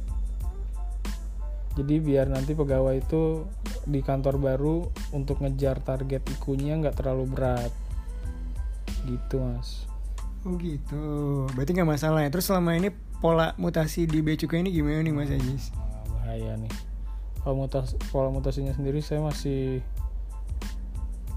Jadi 1.75 2.00
biar 2.00 2.32
nanti 2.32 2.56
pegawai 2.56 3.04
itu 3.04 3.44
di 3.84 4.00
kantor 4.00 4.40
baru 4.40 4.88
untuk 5.12 5.44
ngejar 5.44 5.84
target 5.84 6.24
ikunya 6.40 6.80
nggak 6.80 7.04
terlalu 7.04 7.28
berat. 7.28 7.72
Gitu 9.04 9.44
mas. 9.44 9.84
Oh 10.48 10.56
gitu. 10.56 11.04
Berarti 11.52 11.72
nggak 11.75 11.92
masalah 12.00 12.24
ya. 12.24 12.32
Terus 12.32 12.48
selama 12.48 12.80
ini 12.80 12.94
pola 13.20 13.56
mutasi 13.60 14.08
di 14.08 14.24
bea 14.24 14.40
cukai 14.40 14.63
ini 14.63 14.72
gimana 14.72 15.00
nih 15.00 15.16
Mas 15.16 15.32
Ajis? 15.32 15.72
Nah, 15.72 16.04
bahaya 16.12 16.60
nih 16.60 16.93
kalau 17.44 17.68
mutas 17.68 17.94
pola 18.10 18.32
mutasinya 18.32 18.72
sendiri 18.72 19.04
saya 19.04 19.20
masih 19.20 19.84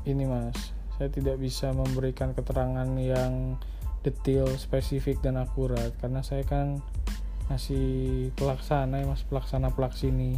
ini 0.06 0.24
mas. 0.24 0.72
Saya 0.96 1.12
tidak 1.12 1.36
bisa 1.42 1.74
memberikan 1.74 2.32
keterangan 2.32 2.88
yang 2.96 3.60
detail 4.06 4.48
spesifik 4.56 5.18
dan 5.20 5.36
akurat. 5.36 5.92
Karena 5.98 6.22
saya 6.22 6.46
kan 6.46 6.80
masih 7.46 8.30
pelaksana 8.34 9.02
ya 9.02 9.06
mas 9.06 9.22
pelaksana 9.22 9.70
pelaksini 9.70 10.34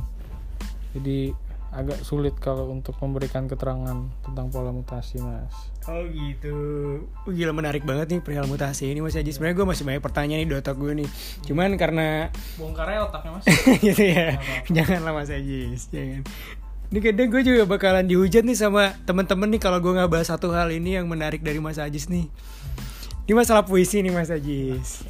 jadi 0.93 1.33
agak 1.69 2.01
sulit 2.01 2.33
kalau 2.41 2.73
untuk 2.73 2.97
memberikan 2.99 3.45
keterangan 3.45 4.09
tentang 4.25 4.47
pola 4.49 4.73
mutasi 4.73 5.21
mas. 5.21 5.53
Oh 5.85 6.05
gitu. 6.09 6.57
Uh, 7.25 7.33
Gila 7.33 7.53
menarik 7.53 7.85
banget 7.85 8.13
nih 8.13 8.21
perihal 8.21 8.45
mutasi 8.45 8.93
ini 8.93 9.01
Mas 9.01 9.17
Ajis 9.17 9.41
Sebenarnya 9.41 9.57
gue 9.57 9.67
masih 9.73 9.85
banyak 9.89 10.05
pertanyaan 10.05 10.45
nih 10.45 10.49
di 10.49 10.57
otak 10.57 10.77
gue 10.77 10.93
nih. 11.05 11.09
Cuman 11.49 11.77
karena 11.81 12.29
bongkarnya 12.61 13.09
otaknya 13.09 13.31
mas. 13.37 13.45
Gitu 13.85 14.05
ya. 14.05 14.37
Janganlah 14.69 15.13
Mas 15.17 15.33
Ajis 15.33 15.89
Jangan. 15.89 16.25
Ini 16.89 16.99
kadang 17.05 17.29
gue 17.29 17.43
juga 17.45 17.63
bakalan 17.69 18.09
dihujat 18.09 18.49
nih 18.49 18.57
sama 18.57 18.97
temen-temen 19.05 19.49
nih 19.53 19.61
kalau 19.61 19.77
gue 19.81 19.93
nggak 19.93 20.09
bahas 20.09 20.33
satu 20.33 20.53
hal 20.57 20.73
ini 20.73 20.97
yang 20.97 21.05
menarik 21.05 21.45
dari 21.45 21.61
Mas 21.61 21.77
Ajis 21.77 22.09
nih. 22.09 22.33
Ini 23.29 23.37
masalah 23.37 23.61
puisi 23.61 24.01
nih 24.01 24.09
Mas 24.09 24.33
Ajis. 24.33 25.05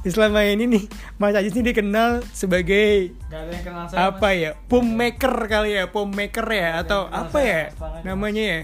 Selama 0.00 0.40
ini 0.48 0.64
nih 0.64 0.84
Mas 1.20 1.36
Ajis 1.36 1.52
ini 1.52 1.76
dikenal 1.76 2.24
sebagai 2.32 3.12
Gak 3.28 3.36
ada 3.36 3.52
yang 3.52 3.64
kenal 3.64 3.84
saya 3.84 4.08
apa 4.08 4.28
ya? 4.32 4.50
Maker 4.70 5.34
kali 5.44 5.76
ya 5.76 5.84
maker 5.92 6.46
ya 6.48 6.80
atau 6.80 7.12
kenal 7.12 7.20
apa 7.28 7.38
saya, 7.38 7.48
ya 7.48 7.62
Mas, 7.76 8.00
namanya 8.08 8.42
ya? 8.42 8.60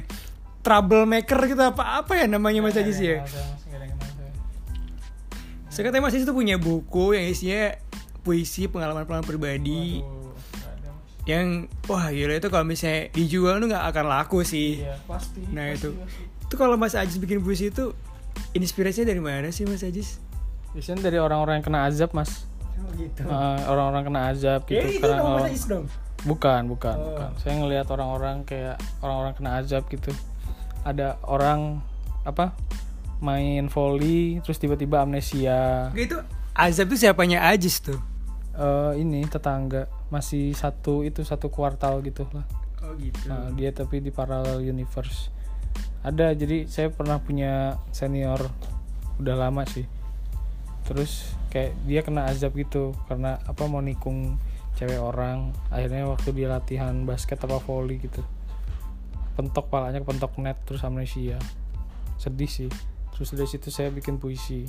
Troublemaker 0.64 1.38
gitu 1.44 1.62
apa 1.62 2.00
apa 2.00 2.12
ya 2.16 2.26
namanya 2.26 2.64
Mas 2.64 2.80
Ajis 2.80 2.98
ya? 2.98 3.20
saya 5.68 5.92
katanya 5.92 6.08
Mas 6.08 6.16
Ajis 6.16 6.24
itu 6.24 6.32
punya 6.32 6.56
buku 6.56 7.12
yang 7.12 7.28
isinya 7.28 7.76
puisi 8.24 8.64
pengalaman-pengalaman 8.64 9.28
pribadi 9.28 10.00
yang 11.28 11.66
wah 11.90 12.08
gila 12.08 12.38
itu 12.38 12.48
kalau 12.48 12.64
misalnya 12.64 13.10
dijual 13.12 13.58
tuh 13.58 13.66
nggak 13.68 13.84
akan 13.92 14.04
laku 14.06 14.46
sih. 14.46 14.80
Iya, 14.80 14.94
pasti. 15.10 15.42
Nah, 15.50 15.74
pasti, 15.74 15.76
itu. 15.82 15.90
pasti. 15.98 16.22
itu 16.46 16.54
kalau 16.54 16.78
Mas 16.78 16.94
Ajis 16.94 17.18
bikin 17.18 17.42
puisi 17.42 17.68
itu 17.74 17.92
inspirasinya 18.54 19.10
dari 19.10 19.20
mana 19.20 19.50
sih 19.50 19.66
Mas 19.66 19.82
Ajis 19.82 20.22
Biasanya 20.76 21.00
dari 21.02 21.16
orang-orang 21.16 21.58
yang 21.58 21.66
kena 21.66 21.80
azab, 21.88 22.12
Mas. 22.12 22.44
oh 22.76 22.92
gitu 22.94 23.24
Eh, 23.24 23.60
orang-orang 23.64 24.02
kena 24.04 24.20
azab 24.28 24.60
gitu. 24.64 24.76
ya 24.76 24.84
itu 24.84 25.00
Karena 25.00 25.24
orang- 25.24 25.48
dong 25.56 25.84
bukan, 26.22 26.60
bukan, 26.68 26.96
Oh. 26.96 27.04
bukan. 27.08 27.30
Saya 27.40 27.54
ngelihat 27.56 27.86
orang-orang 27.88 28.36
kayak 28.44 28.76
orang-orang 29.00 29.32
kena 29.32 29.50
azab 29.56 29.88
gitu. 29.88 30.12
Ada 30.82 31.16
orang 31.24 31.80
apa? 32.22 32.52
Main 33.16 33.66
volley 33.66 34.44
terus 34.44 34.60
tiba-tiba 34.60 35.00
amnesia. 35.00 35.88
Oke, 35.88 36.04
itu 36.04 36.18
azab 36.52 36.92
tuh 36.92 37.00
siapanya 37.00 37.48
Ajis 37.48 37.80
tuh 37.80 37.96
Eh, 38.52 38.92
ini 38.98 39.20
tetangga 39.24 39.84
masih 40.08 40.52
satu 40.52 41.00
itu 41.00 41.20
satu 41.22 41.48
kuartal 41.48 42.00
gitu 42.00 42.24
lah. 42.30 42.44
oh 42.80 42.92
gitu 42.96 43.24
Nah, 43.26 43.52
dia 43.52 43.68
tapi 43.70 44.00
di 44.00 44.08
parallel 44.08 44.60
universe. 44.62 45.28
Ada 46.00 46.32
jadi 46.32 46.64
saya 46.64 46.88
pernah 46.88 47.16
punya 47.18 47.76
senior 47.90 48.40
udah 49.16 49.36
lama 49.38 49.64
sih. 49.64 49.84
Terus 50.86 51.34
kayak 51.50 51.74
dia 51.84 52.00
kena 52.00 52.30
azab 52.30 52.54
gitu 52.54 52.94
karena 53.10 53.42
apa 53.42 53.66
mau 53.66 53.82
nikung 53.82 54.38
cewek 54.78 55.00
orang. 55.00 55.50
Akhirnya 55.68 56.06
waktu 56.06 56.30
dia 56.32 56.48
latihan 56.48 56.94
basket 57.02 57.42
apa 57.42 57.58
volley 57.58 57.98
gitu. 57.98 58.22
Pentok 59.34 59.68
palanya 59.68 60.00
pentok 60.00 60.38
net 60.38 60.56
terus 60.64 60.80
amnesia. 60.82 61.36
Sedih 62.16 62.48
sih. 62.48 62.70
Terus 63.12 63.34
dari 63.34 63.48
situ 63.48 63.68
saya 63.68 63.90
bikin 63.90 64.16
puisi. 64.16 64.64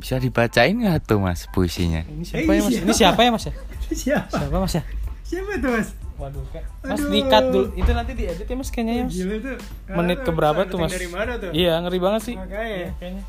Bisa 0.00 0.16
dibacain 0.16 0.72
nggak 0.72 1.04
tuh 1.04 1.20
mas 1.20 1.44
puisinya? 1.52 2.00
Ini 2.08 2.24
siapa 2.24 2.50
ya 2.56 2.60
Mas? 2.64 2.72
Ini 2.72 2.92
siapa 2.94 3.20
ya 3.20 3.30
Mas 3.30 3.44
ya? 3.44 3.52
siapa 3.92 4.28
Siapa 4.32 4.56
Mas 4.56 4.74
ya? 4.76 4.82
siapa 5.20 5.52
tuh 5.60 5.70
Mas 5.76 5.88
Waduh, 6.16 6.44
kayak 6.52 6.66
Mas 6.84 7.00
di-cut 7.04 7.44
dulu. 7.48 7.66
Itu 7.76 7.90
nanti 7.92 8.12
diedit 8.12 8.44
ya 8.44 8.56
Mas 8.56 8.68
kayaknya 8.72 8.94
ya 8.96 9.04
Mas. 9.04 9.12
gila 9.12 9.34
tuh 9.40 9.56
menit 9.92 10.18
keberapa 10.20 10.60
tuh 10.64 10.78
mas? 10.80 10.92
dari 10.92 11.08
mana 11.08 11.32
tuh 11.36 11.50
Iya 11.52 11.80
ngeri 11.80 11.98
banget 12.00 12.22
sih. 12.32 12.36
Makanya. 12.36 12.64
Iya, 12.76 12.88
kayaknya 12.96 13.22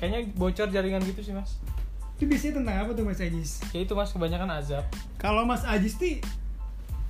kayaknya 0.00 0.32
bocor 0.32 0.72
jaringan 0.72 1.04
gitu 1.04 1.20
sih 1.20 1.36
mas. 1.36 1.60
itu 2.16 2.24
biasanya 2.24 2.54
tentang 2.60 2.76
apa 2.84 2.90
tuh 2.92 3.04
Mas 3.04 3.20
Ajis 3.20 3.64
Ya 3.72 3.80
itu 3.80 3.92
mas 3.92 4.12
kebanyakan 4.12 4.48
azab. 4.56 4.84
kalau 5.16 5.44
Mas 5.44 5.64
Ajis 5.64 5.96
nih 6.00 6.24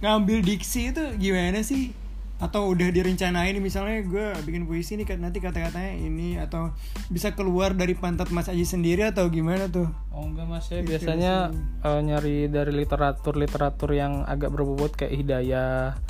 ngambil 0.02 0.42
diksi 0.42 0.90
itu 0.90 1.02
gimana 1.18 1.62
sih 1.62 1.94
atau 2.40 2.73
udah 2.73 2.88
direncanain 2.88 3.52
nih, 3.52 3.61
misalnya 3.61 4.00
gue 4.00 4.32
bikin 4.49 4.64
puisi 4.64 4.97
nih 4.97 5.04
nanti 5.20 5.44
kata-katanya 5.44 5.92
ini 5.92 6.40
atau 6.40 6.73
bisa 7.12 7.37
keluar 7.37 7.76
dari 7.76 7.92
pantat 7.92 8.32
Mas 8.32 8.49
Ajis 8.49 8.73
sendiri 8.73 9.04
atau 9.04 9.28
gimana 9.28 9.68
tuh 9.68 9.92
Oh 10.09 10.25
enggak 10.25 10.49
mas 10.49 10.64
Gitu 10.73 10.88
biasanya 10.88 11.52
eh, 11.85 12.00
nyari 12.00 12.49
dari 12.49 12.73
literatur 12.73 13.37
literatur 13.37 13.92
yang 13.92 14.25
agak 14.25 14.56
berbobot 14.56 14.97
kayak 14.97 15.20
Hidayah, 15.20 16.00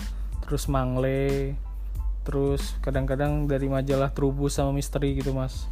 terus 0.46 0.70
Mangle, 0.70 1.58
terus 2.22 2.78
kadang-kadang 2.78 3.50
dari 3.50 3.66
majalah 3.66 4.14
Trubus 4.14 4.54
sama 4.54 4.70
Misteri 4.70 5.18
gitu 5.18 5.34
mas. 5.34 5.66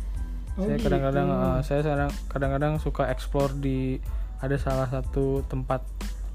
Oh, 0.58 0.66
saya 0.66 0.74
gitu. 0.74 0.84
kadang-kadang 0.84 1.26
eh, 1.28 1.58
saya 1.62 1.80
kadang- 1.80 2.16
kadang-kadang 2.26 2.72
suka 2.76 3.06
explore 3.06 3.54
di 3.54 4.02
ada 4.38 4.54
salah 4.56 4.86
satu 4.86 5.42
tempat 5.44 5.86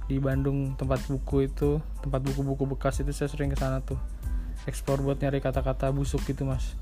di 0.05 0.15
Bandung 0.17 0.73
tempat 0.73 1.03
buku 1.03 1.45
itu 1.45 1.69
tempat 1.99 2.19
buku-buku 2.21 2.63
bekas 2.69 2.99
itu 2.99 3.11
saya 3.11 3.27
sering 3.27 3.47
ke 3.47 3.55
sana 3.55 3.79
tuh 3.79 3.99
explore 4.63 4.99
buat 5.01 5.15
nyari 5.17 5.39
kata-kata 5.39 5.89
busuk 5.89 6.23
gitu 6.23 6.43
mas 6.43 6.75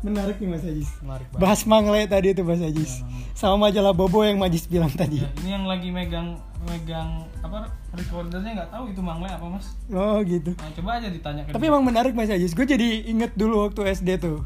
Menarik 0.00 0.40
nih 0.40 0.48
Mas 0.48 0.64
Ajis. 0.64 0.88
menarik 0.98 1.28
banget 1.28 1.42
Bahas 1.44 1.60
Mangle 1.62 2.08
tadi 2.08 2.32
itu 2.32 2.40
Mas 2.40 2.56
Ajis. 2.58 3.04
Sama 3.36 3.60
majalah 3.60 3.92
Bobo 3.92 4.24
yang 4.24 4.40
Majis 4.40 4.64
bilang 4.64 4.88
tadi. 4.90 5.20
Ya, 5.20 5.28
ini 5.36 5.52
yang 5.52 5.68
lagi 5.68 5.92
megang 5.92 6.40
megang 6.64 7.28
apa 7.38 7.68
recordernya 7.92 8.48
nggak 8.56 8.70
tahu 8.72 8.88
itu 8.88 9.00
mangle 9.00 9.28
apa 9.28 9.44
mas 9.44 9.76
Oh 9.92 10.24
gitu. 10.24 10.56
nah, 10.56 10.72
coba 10.72 10.90
aja 10.96 11.12
ditanya 11.12 11.44
ke 11.44 11.52
Tapi 11.52 11.60
dia. 11.60 11.68
emang 11.68 11.84
menarik 11.84 12.16
Mas 12.16 12.32
Ajis. 12.32 12.56
Gue 12.56 12.64
jadi 12.64 13.04
inget 13.04 13.36
dulu 13.36 13.60
waktu 13.62 13.92
SD 13.92 14.16
tuh. 14.16 14.40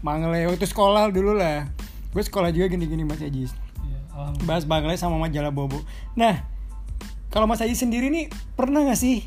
Mangle 0.00 0.46
waktu 0.48 0.66
sekolah 0.66 1.10
dulu 1.10 1.34
lah. 1.34 1.68
Gue 2.14 2.22
sekolah 2.24 2.54
juga 2.54 2.70
gini-gini 2.70 3.04
Mas 3.04 3.20
Ajis. 3.20 3.52
Alhamdulillah. 4.14 4.46
Bahas 4.46 4.64
Mangle 4.64 4.94
sama 4.98 5.18
majalah 5.18 5.50
Bobo. 5.50 5.82
Nah, 6.18 6.42
kalau 7.28 7.46
Mas 7.46 7.60
Ajis 7.60 7.78
sendiri 7.78 8.08
nih 8.08 8.30
pernah 8.54 8.86
gak 8.86 8.98
sih 8.98 9.26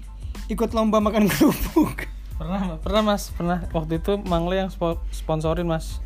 ikut 0.52 0.76
lomba 0.76 1.00
makan 1.00 1.28
kerupuk? 1.32 2.12
pernah 2.42 2.82
pernah 2.82 3.02
mas 3.06 3.30
pernah 3.38 3.62
waktu 3.70 4.02
itu 4.02 4.18
mangle 4.18 4.58
yang 4.58 4.74
spo- 4.74 4.98
sponsorin 5.14 5.70
mas 5.70 6.02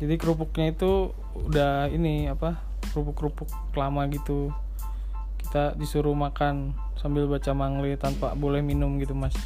jadi 0.00 0.16
kerupuknya 0.16 0.72
itu 0.72 1.12
udah 1.36 1.92
ini 1.92 2.32
apa 2.32 2.56
kerupuk 2.96 3.12
kerupuk 3.12 3.48
lama 3.76 4.08
gitu 4.08 4.56
kita 5.36 5.76
disuruh 5.76 6.16
makan 6.16 6.72
sambil 6.96 7.28
baca 7.28 7.52
mangle 7.52 7.92
tanpa 8.00 8.32
boleh 8.32 8.64
minum 8.64 8.96
gitu 8.96 9.12
mas 9.12 9.36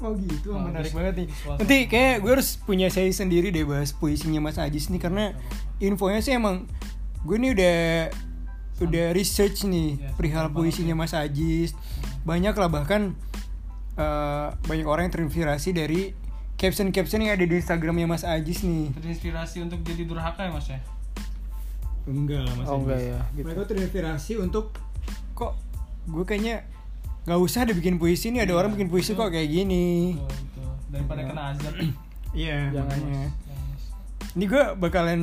Oh 0.00 0.16
gitu, 0.16 0.48
Oh, 0.50 0.60
menarik 0.60 0.90
banget 0.90 1.14
nih. 1.14 1.28
Nanti 1.46 1.76
kayak 1.86 2.14
gue 2.20 2.32
harus 2.32 2.56
punya 2.56 2.88
saya 2.88 3.08
sendiri 3.08 3.48
deh 3.48 3.62
bahas 3.62 3.92
puisinya 3.92 4.40
Mas 4.40 4.56
Ajis 4.56 4.88
nih 4.88 4.96
karena 4.96 5.36
infonya 5.76 6.20
sih 6.20 6.32
emang 6.32 6.64
gue 7.20 7.36
nih 7.36 7.52
udah 7.52 7.78
udah 8.80 9.06
research 9.12 9.64
nih 9.64 10.00
Ya, 10.00 10.08
perihal 10.14 10.48
puisinya 10.50 10.94
Mas 10.94 11.12
Ajis. 11.12 11.76
Banyak 12.22 12.52
lah 12.52 12.68
bahkan 12.68 13.12
eh, 13.94 14.48
banyak 14.58 14.84
orang 14.84 15.06
yang 15.06 15.14
terinspirasi 15.14 15.70
dari 15.70 16.16
caption-caption 16.56 17.20
yang 17.22 17.32
ada 17.34 17.44
di 17.44 17.54
Instagramnya 17.54 18.06
Mas 18.06 18.24
Ajis 18.24 18.60
nih. 18.62 18.92
terinspirasi 18.94 19.60
untuk 19.60 19.80
jadi 19.80 20.04
durhaka 20.04 20.44
ya 20.44 20.50
mas 20.50 20.64
ya 20.66 20.80
Enggak 22.02 22.40
lah 22.42 22.52
Mas 22.54 22.66
Oh, 22.66 22.80
enggak 22.80 23.00
ya, 23.02 23.20
gitu. 23.30 23.44
Mereka 23.46 23.62
terinspirasi 23.66 24.32
untuk 24.38 24.72
kok 25.32 25.56
gue 26.06 26.24
kayaknya 26.24 26.64
nggak 27.22 27.36
usah 27.38 27.62
dibikin 27.62 27.96
puisi 27.96 28.28
nih 28.28 28.42
ada 28.42 28.54
orang 28.54 28.72
bikin 28.72 28.86
puisi 28.86 29.12
kok 29.12 29.28
kayak 29.28 29.46
gini. 29.46 30.16
Betul, 30.16 30.26
betul. 30.26 30.70
daripada 30.88 31.20
Iya. 31.20 31.28
kena 31.28 31.42
azab 31.50 31.74
Iya, 32.32 32.58
jangan 32.70 32.86
makanya. 32.96 33.24
Ini 34.30 34.44
gue 34.46 34.64
bakalan 34.76 35.20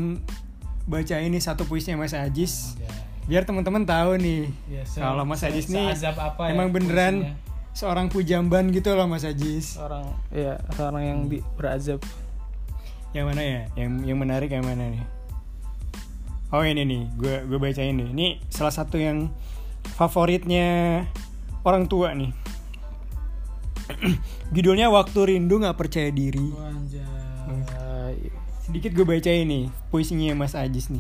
baca 0.83 1.15
ini 1.17 1.37
satu 1.37 1.63
puisinya 1.63 1.95
Mas 1.97 2.11
Ajis 2.11 2.75
Ya, 2.77 2.87
biar 3.25 3.43
teman-teman 3.43 3.83
tahu 3.83 4.15
nih 4.15 4.47
ya, 4.67 4.83
se- 4.83 4.99
kalau 4.99 5.23
Mas 5.23 5.39
Ajis 5.41 5.67
nih 5.67 5.87
seazab 5.89 6.15
apa 6.17 6.47
ya 6.47 6.53
emang 6.53 6.69
beneran 6.69 7.15
puisinya. 7.21 7.35
seorang 7.73 8.07
pujamban 8.07 8.65
gitu 8.69 8.91
loh 8.91 9.03
Mas 9.05 9.23
Ajis. 9.23 9.75
seorang 9.75 10.03
ya 10.29 10.55
seorang 10.73 11.03
yang 11.03 11.19
di, 11.25 11.39
berazab 11.53 11.99
Yang 13.09 13.25
mana 13.25 13.41
ya? 13.41 13.61
Yang 13.75 13.89
yang 14.05 14.17
menarik 14.17 14.49
yang 14.49 14.61
mana 14.61 14.83
nih? 14.89 15.03
Oh 16.49 16.61
ini 16.61 16.83
nih, 16.83 17.01
gue 17.13 17.35
gue 17.45 17.57
baca 17.57 17.81
ini. 17.81 18.07
Ini 18.07 18.27
salah 18.47 18.69
satu 18.69 18.95
yang 18.95 19.31
favoritnya 19.93 21.03
orang 21.63 21.85
tua 21.85 22.13
nih. 22.13 22.31
Judulnya 24.55 24.91
Waktu 24.91 25.19
Rindu 25.33 25.57
Nggak 25.57 25.77
Percaya 25.77 26.11
Diri. 26.11 26.51
Anjay. 26.53 28.17
Sedikit 28.59 28.91
gue 28.91 29.07
baca 29.07 29.31
ini 29.31 29.71
puisinya 29.87 30.35
Mas 30.35 30.51
Ajis 30.51 30.91
nih. 30.91 30.99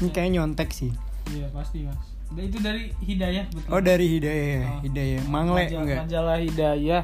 Ini 0.00 0.08
Baca. 0.08 0.14
kayak 0.16 0.30
nyontek 0.32 0.70
sih. 0.72 0.88
Iya 1.28 1.52
pasti 1.52 1.84
mas. 1.84 2.00
Dan 2.32 2.48
itu 2.48 2.58
dari 2.58 2.88
Hidayah 2.98 3.44
betul. 3.52 3.68
Oh 3.68 3.80
dari 3.80 4.06
Hidayah, 4.08 4.46
ya? 4.48 4.64
Oh. 4.64 4.80
Hidayah. 4.80 5.20
Mangle 5.28 5.56
Majalah- 5.60 5.82
enggak? 5.84 5.98
Majalah 6.08 6.38
Hidayah 6.40 7.02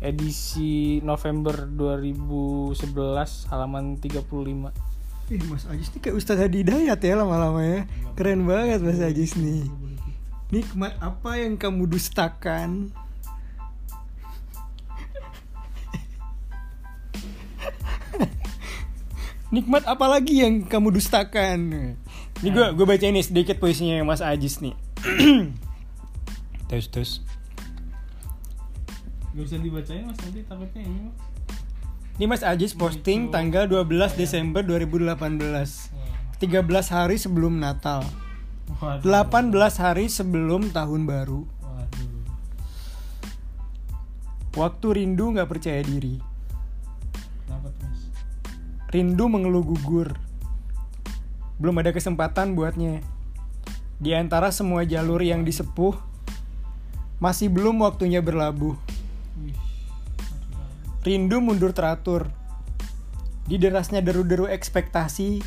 edisi 0.00 0.72
November 1.00 1.68
2011 1.68 2.80
halaman 3.48 4.00
35. 4.00 4.72
Ih 5.24 5.40
Mas 5.48 5.64
Ajis 5.64 5.88
nih 5.88 6.00
kayak 6.00 6.16
Ustadz 6.16 6.40
Hadi 6.40 6.60
Hidayat 6.60 7.00
ya 7.00 7.16
lama-lama 7.16 7.64
ya 7.64 7.88
Keren 8.12 8.44
banget 8.44 8.84
Mas 8.84 9.00
Ajis 9.00 9.40
nih 9.40 9.64
Nikmat 10.52 11.00
apa 11.00 11.40
yang 11.40 11.56
kamu 11.56 11.88
dustakan? 11.88 12.92
Nikmat 19.54 19.88
apa 19.88 20.06
lagi 20.10 20.44
yang 20.44 20.68
kamu 20.68 20.92
dustakan? 20.92 21.60
Ini 22.44 22.48
gue 22.52 22.66
gue 22.76 22.86
baca 22.86 23.06
ini 23.08 23.24
sedikit 23.24 23.56
puisinya 23.56 24.04
Mas 24.04 24.20
Ajis 24.20 24.60
nih. 24.60 24.76
Terus 26.68 26.86
terus. 26.92 27.12
Gak 29.34 29.44
bisa 29.46 29.58
dibacain 29.58 30.06
mas 30.06 30.18
nanti 30.22 30.42
takutnya 30.46 30.82
ini 30.82 30.98
mas. 31.10 31.16
Ini 32.14 32.24
Mas 32.30 32.42
Ajis 32.46 32.70
posting 32.70 33.26
tanggal 33.34 33.66
12 33.66 34.14
Desember 34.14 34.62
2018 34.62 35.18
13 36.38 36.94
hari 36.94 37.18
sebelum 37.18 37.58
Natal 37.58 38.06
Waduh. 38.84 39.08
18 39.08 39.80
hari 39.80 40.12
sebelum 40.12 40.68
tahun 40.68 41.08
baru 41.08 41.48
Waduh. 41.64 42.20
Waktu 44.60 44.86
rindu 45.00 45.32
nggak 45.32 45.48
percaya 45.48 45.80
diri 45.80 46.20
Kenapa 47.48 47.72
tuh 47.72 47.88
mas? 47.88 48.12
Rindu 48.92 49.24
mengeluh 49.32 49.64
gugur 49.64 50.12
Belum 51.56 51.80
ada 51.80 51.96
kesempatan 51.96 52.52
buatnya 52.52 53.00
Di 53.96 54.12
antara 54.12 54.52
semua 54.52 54.84
jalur 54.84 55.24
yang 55.24 55.48
disepuh 55.48 55.96
Masih 57.24 57.48
belum 57.48 57.80
waktunya 57.80 58.20
berlabuh. 58.20 58.76
Rindu 61.00 61.40
mundur 61.40 61.72
teratur 61.72 62.28
Di 63.48 63.56
derasnya 63.56 64.04
deru-deru 64.04 64.44
ekspektasi 64.44 65.40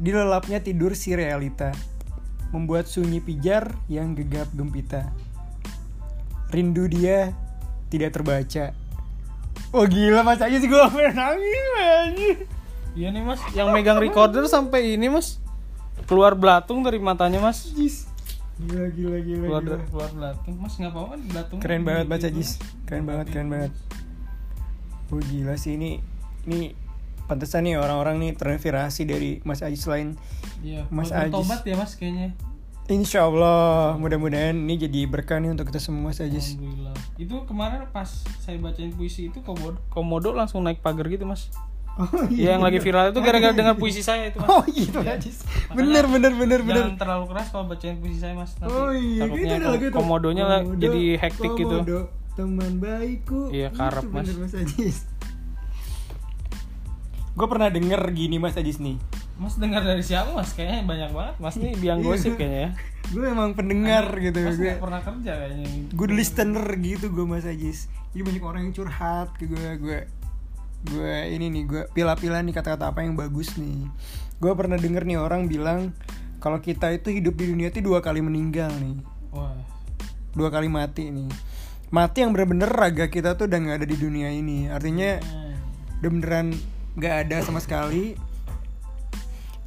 Di 0.00 0.10
lelapnya 0.10 0.64
tidur 0.64 0.96
si 0.96 1.12
realita 1.12 1.95
Membuat 2.54 2.86
sunyi 2.86 3.18
pijar 3.18 3.74
yang 3.86 4.14
gegap 4.14 4.46
gempita 4.52 5.10
Rindu 6.50 6.86
dia 6.86 7.34
tidak 7.88 8.14
terbaca 8.14 8.70
Oh 9.72 9.84
gila 9.84 10.22
mas 10.22 10.38
aja 10.38 10.56
sih 10.56 10.68
gue 10.68 10.78
nangis 11.12 11.64
anjir. 11.74 12.36
Iya 12.96 13.12
nih 13.12 13.20
mas, 13.20 13.40
yang 13.52 13.72
megang 13.72 14.00
recorder 14.00 14.46
sampai 14.48 14.96
ini 14.96 15.10
mas 15.10 15.36
keluar 16.06 16.32
belatung 16.32 16.80
dari 16.80 16.96
matanya 16.96 17.42
mas. 17.42 17.72
Jis. 17.74 18.08
Gila 18.56 18.88
gila 18.88 19.18
gila, 19.20 19.44
Keluar 19.44 19.62
gila. 19.64 19.76
keluar 19.84 20.10
belatung, 20.16 20.54
mas 20.56 20.74
nggak 20.80 20.92
apa-apa 20.92 21.14
belatung. 21.20 21.58
Keren 21.60 21.82
banget 21.84 22.06
baca. 22.08 22.28
Jis 22.30 22.56
Keren 22.88 23.04
banget 23.04 23.26
keren 23.28 23.48
banget 23.52 23.72
Oh 25.12 25.20
gila 25.20 25.60
sih 25.60 25.76
ini 25.76 26.00
Ini 26.48 26.72
pantesan 27.26 27.62
nih 27.62 27.76
orang-orang 27.76 28.16
nih 28.18 28.30
terinspirasi 28.32 29.02
dari 29.02 29.30
Mas 29.42 29.60
Ajis 29.60 29.84
lain 29.84 30.14
Iya. 30.58 30.86
Mas 30.88 31.10
Ajis. 31.10 31.30
tobat 31.32 31.60
ya 31.62 31.74
mas 31.74 31.94
kayaknya. 31.94 32.32
Insya 32.86 33.22
Allah 33.22 33.94
mudah-mudahan 33.94 34.54
ini 34.54 34.78
jadi 34.78 35.04
berkah 35.04 35.36
nih 35.36 35.50
untuk 35.50 35.66
kita 35.66 35.78
semua 35.78 36.08
Mas 36.08 36.18
Ajis 36.18 36.54
Alhamdulillah. 36.54 36.94
Itu 37.16 37.36
kemarin 37.44 37.82
pas 37.88 38.06
saya 38.38 38.56
bacain 38.56 38.90
puisi 38.90 39.26
itu 39.26 39.42
komodo, 39.42 39.82
komodo 39.88 40.30
langsung 40.30 40.62
naik 40.62 40.80
pagar 40.80 41.06
gitu 41.06 41.22
mas. 41.22 41.50
Oh 41.96 42.06
Iya 42.28 42.54
yang 42.54 42.62
lagi 42.62 42.76
viral 42.76 43.08
itu 43.08 43.18
gara-gara 43.18 43.50
dengar 43.50 43.74
puisi 43.74 44.00
saya 44.00 44.28
itu 44.28 44.36
mas. 44.36 44.48
Oh 44.48 44.62
gitu 44.64 45.00
Ajis 45.00 45.42
Bener 45.72 46.04
bener 46.04 46.30
bener 46.30 46.60
bener 46.60 46.84
Jangan 46.86 46.96
terlalu 46.96 47.24
keras 47.26 47.46
kalau 47.50 47.64
bacain 47.66 47.96
puisi 47.96 48.18
saya 48.18 48.32
mas. 48.32 48.54
Nanti 48.54 48.70
Oh 48.70 48.92
iya 48.92 49.22
takutnya 49.24 49.54
itu 49.56 49.66
ada 49.66 49.88
komodonya 49.90 50.44
Komodo, 50.46 50.76
jadi 50.76 51.02
hektik 51.18 51.50
gitu. 51.54 51.76
Komodo, 51.80 51.98
Teman 52.32 52.72
baikku 52.76 53.48
Iya, 53.48 53.72
karep, 53.72 54.04
Mas. 54.06 54.28
bener, 54.28 54.36
Mas 54.38 54.54
Ajis 54.54 54.96
Gue 57.36 57.46
pernah 57.46 57.68
denger 57.68 58.00
gini 58.10 58.36
Mas 58.36 58.56
Ajis 58.56 58.76
nih 58.76 58.96
Mas 59.36 59.54
dengar 59.54 59.84
dari 59.84 60.00
siapa 60.00 60.32
mas? 60.32 60.50
Kayaknya 60.50 60.80
banyak 60.82 61.10
banget. 61.12 61.34
Mas 61.36 61.54
nih 61.54 61.76
biang 61.76 62.00
Iya. 62.00 62.06
gosip 62.06 62.32
kayaknya 62.34 62.58
ya. 62.58 62.70
Gue 63.06 63.24
emang 63.26 63.52
pendengar 63.52 64.08
gitu 64.16 64.38
Mas 64.40 64.56
gue 64.56 64.72
pernah 64.74 65.00
kerja 65.00 65.32
kayaknya. 65.36 65.68
good 65.92 66.10
listener 66.10 66.64
gitu 66.76 67.06
gue 67.08 67.24
mas 67.24 67.44
Ajis 67.44 67.86
jadi 68.10 68.24
banyak 68.24 68.42
orang 68.42 68.60
yang 68.62 68.74
curhat 68.74 69.28
ke 69.36 69.44
gue 69.44 69.68
gue 69.76 69.98
gue 70.86 71.14
ini 71.28 71.46
nih 71.46 71.62
gue 71.64 71.82
pilah-pilah 71.92 72.40
nih 72.40 72.52
kata-kata 72.52 72.88
apa 72.88 73.00
yang 73.00 73.12
bagus 73.12 73.54
nih 73.54 73.84
gue 74.34 74.52
pernah 74.52 74.74
denger 74.74 75.04
nih 75.04 75.18
orang 75.18 75.44
bilang 75.44 75.92
kalau 76.38 76.56
kita 76.58 76.88
itu 76.90 77.12
hidup 77.12 77.34
di 77.34 77.46
dunia 77.46 77.68
itu 77.68 77.80
dua 77.80 78.00
kali 78.00 78.18
meninggal 78.18 78.72
nih 78.72 78.96
Wah. 79.30 79.52
dua 80.32 80.48
kali 80.48 80.66
mati 80.66 81.10
nih 81.10 81.28
mati 81.88 82.24
yang 82.24 82.32
bener-bener 82.32 82.66
raga 82.66 83.06
kita 83.06 83.34
tuh 83.34 83.44
udah 83.44 83.58
nggak 83.58 83.76
ada 83.76 83.86
di 83.86 83.96
dunia 83.96 84.28
ini 84.28 84.66
artinya 84.66 85.20
Hmm. 85.20 85.54
udah 86.00 86.10
beneran 86.10 86.46
nggak 86.96 87.14
ada 87.28 87.36
sama 87.44 87.60
sekali. 87.60 88.16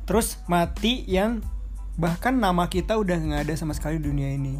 Terus 0.09 0.41
mati 0.49 1.05
yang 1.05 1.45
bahkan 1.95 2.33
nama 2.33 2.65
kita 2.65 2.97
udah 2.97 3.15
nggak 3.15 3.41
ada 3.49 3.53
sama 3.53 3.77
sekali 3.77 4.01
di 4.01 4.09
dunia 4.09 4.33
ini. 4.33 4.57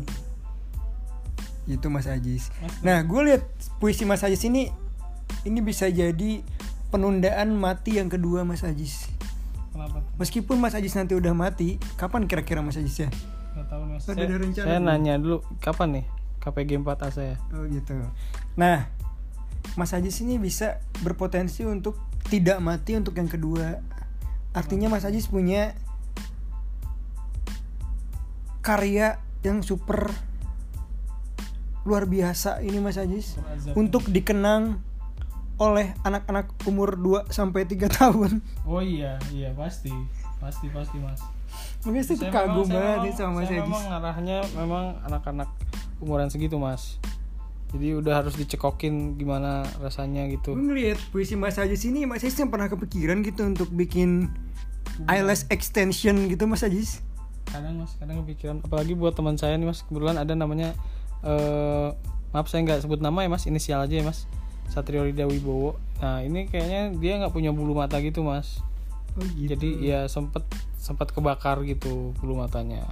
Itu 1.66 1.90
Mas 1.90 2.06
Ajis. 2.06 2.54
Nah 2.86 3.02
gue 3.02 3.22
lihat 3.26 3.44
puisi 3.82 4.06
Mas 4.06 4.22
Ajis 4.22 4.46
ini 4.46 4.70
ini 5.46 5.60
bisa 5.62 5.90
jadi 5.90 6.46
penundaan 6.94 7.54
mati 7.58 7.98
yang 7.98 8.10
kedua 8.10 8.46
Mas 8.46 8.62
Ajis. 8.66 9.10
Kenapa? 9.70 10.02
meskipun 10.18 10.58
Mas 10.60 10.76
Ajis 10.76 10.98
nanti 10.98 11.14
udah 11.14 11.32
mati 11.32 11.80
kapan 11.96 12.26
kira-kira 12.26 12.60
Mas 12.60 12.76
Ajis 12.76 13.06
ya? 13.06 13.10
Nggak 13.56 13.66
tahu 13.70 13.82
mas. 13.86 14.04
Ada 14.06 14.18
Saya, 14.18 14.38
rencana 14.38 14.66
saya 14.66 14.80
nanya 14.82 15.14
dulu 15.18 15.46
kapan 15.62 16.02
nih? 16.02 16.06
KPG 16.40 16.70
4A 16.82 17.08
saya. 17.12 17.36
oh 17.54 17.64
gitu. 17.70 17.94
Nah 18.56 18.90
Mas 19.78 19.94
Ajis 19.94 20.20
ini 20.26 20.42
bisa 20.42 20.82
berpotensi 21.06 21.64
untuk 21.64 22.09
tidak 22.30 22.62
mati 22.62 22.96
untuk 22.96 23.18
yang 23.18 23.28
kedua. 23.28 23.82
Artinya 24.54 24.88
Mas 24.90 25.06
Ajis 25.06 25.26
punya 25.26 25.74
karya 28.62 29.18
yang 29.42 29.66
super 29.66 30.14
luar 31.84 32.06
biasa 32.06 32.62
ini 32.62 32.78
Mas 32.78 33.02
Ajis. 33.02 33.36
Untuk 33.74 34.06
dikenang 34.08 34.78
oleh 35.60 35.92
anak-anak 36.08 36.56
umur 36.70 36.96
2 36.96 37.28
sampai 37.34 37.68
3 37.68 37.90
tahun. 38.00 38.40
oh 38.64 38.80
iya 38.80 39.20
iya 39.34 39.52
pasti. 39.58 39.92
Pasti 40.40 40.72
pasti 40.72 40.96
mas. 41.04 41.20
Makanya 41.84 42.04
saya 42.08 42.16
tuh 42.16 42.28
Saya 42.32 42.36
kagum 42.48 42.68
banget 42.72 43.12
sama 43.18 43.44
Mas 43.44 43.52
Ajis. 43.52 43.68
memang 43.68 43.86
arahnya 43.92 44.38
memang 44.56 44.86
anak-anak 45.04 45.50
umuran 46.00 46.32
segitu 46.32 46.56
mas 46.56 46.96
jadi 47.70 48.02
udah 48.02 48.26
harus 48.26 48.34
dicekokin 48.34 49.14
gimana 49.22 49.62
rasanya 49.78 50.26
gitu. 50.34 50.58
Gue 50.58 50.66
ngeliat 50.74 50.98
puisi 51.14 51.38
Mas 51.38 51.62
Ajis 51.62 51.86
ini 51.86 52.10
Mas 52.10 52.26
Ajis 52.26 52.42
yang 52.42 52.50
pernah 52.50 52.66
kepikiran 52.66 53.22
gitu 53.22 53.46
untuk 53.46 53.70
bikin 53.70 54.34
eyelash 55.06 55.46
extension 55.54 56.28
gitu 56.28 56.50
Mas 56.50 56.66
Ajis. 56.66 57.06
kadang 57.50 57.82
mas 57.82 57.98
kadang 57.98 58.22
kepikiran. 58.26 58.62
Apalagi 58.62 58.94
buat 58.94 59.18
teman 59.18 59.34
saya 59.34 59.58
nih 59.58 59.66
mas. 59.70 59.82
Kebetulan 59.82 60.22
ada 60.22 60.34
namanya 60.38 60.78
eh 61.26 61.90
maaf 62.30 62.46
saya 62.46 62.62
nggak 62.62 62.86
sebut 62.86 63.02
nama 63.02 63.26
ya 63.26 63.30
mas. 63.30 63.50
Inisial 63.50 63.86
aja 63.86 63.96
ya 64.02 64.06
mas. 64.06 64.30
Satrio 64.70 65.02
Rida 65.02 65.26
Wibowo. 65.26 65.82
Nah 65.98 66.22
ini 66.22 66.46
kayaknya 66.46 66.94
dia 66.98 67.18
nggak 67.18 67.34
punya 67.34 67.50
bulu 67.50 67.74
mata 67.74 67.98
gitu 68.02 68.22
mas. 68.22 68.62
Oh 69.18 69.26
gitu. 69.34 69.58
jadi 69.58 69.70
ya 69.82 70.00
sempet 70.06 70.46
sempat 70.78 71.10
kebakar 71.10 71.66
gitu 71.66 72.14
bulu 72.22 72.38
matanya 72.38 72.86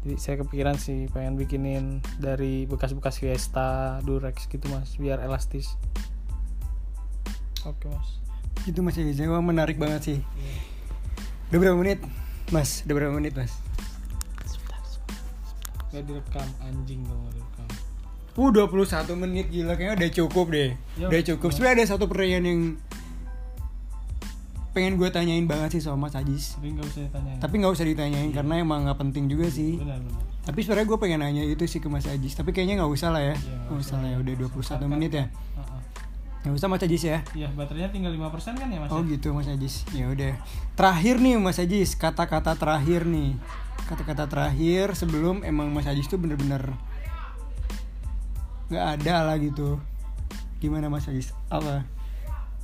jadi 0.00 0.16
saya 0.16 0.34
kepikiran 0.40 0.76
sih 0.80 1.08
pengen 1.12 1.36
bikinin 1.36 2.00
dari 2.16 2.64
bekas-bekas 2.64 3.20
Fiesta 3.20 4.00
Durex 4.04 4.48
gitu 4.48 4.64
mas 4.72 4.96
biar 4.96 5.20
elastis 5.20 5.76
oke 7.64 7.88
mas 7.88 8.20
Itu 8.68 8.84
Mas 8.84 9.00
Ajis, 9.00 9.16
emang 9.16 9.40
menarik 9.40 9.80
banget 9.80 10.00
sih. 10.04 10.18
Udah 11.48 11.58
berapa 11.64 11.80
menit? 11.80 12.04
Mas, 12.52 12.84
udah 12.84 12.92
berapa 12.92 13.16
menit 13.16 13.32
Mas? 13.32 13.56
nggak 15.90 16.06
direkam 16.06 16.48
anjing 16.62 17.02
dong 17.06 17.22
direkam 17.34 17.68
Uh, 18.38 18.46
21 18.54 19.10
menit 19.18 19.50
gila 19.50 19.74
kayaknya 19.74 19.94
udah 20.00 20.10
cukup 20.16 20.46
deh. 20.54 20.70
Ya, 20.96 21.10
udah 21.10 21.20
cukup. 21.34 21.50
Sebenarnya 21.50 21.82
ada 21.82 21.86
satu 21.92 22.06
pertanyaan 22.06 22.46
yang 22.46 22.60
pengen 24.70 24.94
gue 24.96 25.10
tanyain 25.10 25.42
banget 25.44 25.76
sih 25.76 25.82
sama 25.82 26.06
Mas 26.06 26.14
Ajis. 26.14 26.54
tapi 26.54 26.70
nggak 26.70 26.86
usah 26.86 27.00
ditanya 27.02 27.32
Tapi 27.38 27.54
nggak 27.58 27.72
usah 27.74 27.86
ditanyain 27.86 28.30
karena 28.30 28.54
emang 28.58 28.86
nggak 28.86 28.98
penting 28.98 29.26
juga 29.26 29.50
sih. 29.50 29.76
benar 29.76 29.98
benar 29.98 30.22
Tapi 30.40 30.58
sebenarnya 30.62 30.86
gue 30.88 30.98
pengen 30.98 31.20
nanya 31.20 31.42
itu 31.44 31.64
sih 31.66 31.78
ke 31.78 31.86
Mas 31.86 32.06
Ajis. 32.06 32.32
Tapi 32.32 32.50
kayaknya 32.50 32.80
nggak 32.80 32.90
usah 32.90 33.12
lah 33.12 33.22
ya. 33.22 33.34
Iya, 33.34 33.36
nggak 33.36 33.66
Nggak 33.66 33.80
usah 33.82 33.96
lah 34.00 34.08
ya. 34.08 34.16
Udah 34.18 34.34
21 34.34 34.62
Sepakat. 34.62 34.88
menit 34.88 35.12
ya. 35.12 35.24
Nggak 36.40 36.54
usah 36.56 36.68
Mas 36.72 36.82
Ajis 36.82 37.02
ya. 37.04 37.18
Iya, 37.36 37.48
baterainya 37.52 37.90
tinggal 37.92 38.12
5% 38.16 38.56
kan 38.56 38.68
ya, 38.72 38.78
Mas? 38.80 38.88
Oh 38.88 39.04
ya? 39.04 39.10
gitu 39.12 39.28
Mas 39.30 39.46
Ajis. 39.46 39.74
Ya 39.92 40.08
udah. 40.08 40.32
Terakhir 40.72 41.14
nih 41.20 41.34
Mas 41.36 41.60
Ajis, 41.60 41.92
kata-kata 41.92 42.56
terakhir 42.56 43.04
nih. 43.04 43.36
Kata-kata 43.84 44.24
terakhir 44.24 44.96
sebelum 44.96 45.44
emang 45.44 45.68
Mas 45.70 45.84
Ajis 45.84 46.08
tuh 46.08 46.16
bener-bener 46.16 46.72
nggak 48.70 48.86
ada 48.96 49.26
lah 49.26 49.36
gitu. 49.36 49.76
Gimana 50.58 50.86
Mas 50.86 51.04
Ajis? 51.04 51.34
Apa? 51.50 51.84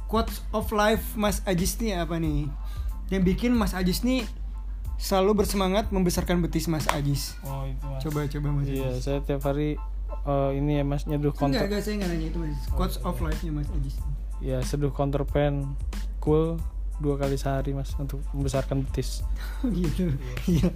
Quotes 0.07 0.42
of 0.51 0.71
life 0.71 1.03
Mas 1.14 1.42
Ajis 1.42 1.77
nih 1.77 1.99
apa 1.99 2.16
nih? 2.16 2.47
Yang 3.09 3.23
bikin 3.27 3.51
Mas 3.53 3.73
Ajis 3.73 4.01
nih 4.01 4.23
selalu 4.97 5.42
bersemangat 5.42 5.90
membesarkan 5.90 6.40
betis 6.40 6.66
Mas 6.66 6.87
Ajis. 6.88 7.35
Oh, 7.42 7.62
itu, 7.62 7.83
Mas. 7.85 8.01
Coba 8.01 8.19
coba 8.25 8.49
Mas 8.53 8.66
Iya, 8.66 8.87
Ajis. 8.88 9.03
saya 9.03 9.19
tiap 9.21 9.42
hari 9.42 9.77
eh, 10.25 10.51
ini 10.55 10.79
ya, 10.79 10.85
Mas, 10.85 11.05
nyeduh 11.05 11.31
Enggak, 11.31 11.37
counter. 11.37 11.62
enggak 11.64 11.81
saya 11.81 11.95
enggak 11.97 12.11
nanya 12.11 12.27
itu 12.29 12.38
Mas. 12.38 12.59
Quotes 12.71 12.97
of 13.01 13.19
life-nya 13.19 13.53
Mas 13.53 13.69
Ajis. 13.69 13.97
Ya, 14.38 14.59
seduh 14.61 14.90
counterpan 14.90 15.75
cool 16.19 16.59
dua 16.97 17.14
kali 17.16 17.35
sehari, 17.35 17.71
Mas, 17.71 17.92
untuk 17.95 18.23
membesarkan 18.31 18.81
betis. 18.81 19.21
gitu 19.66 20.14
Iya. 20.47 20.71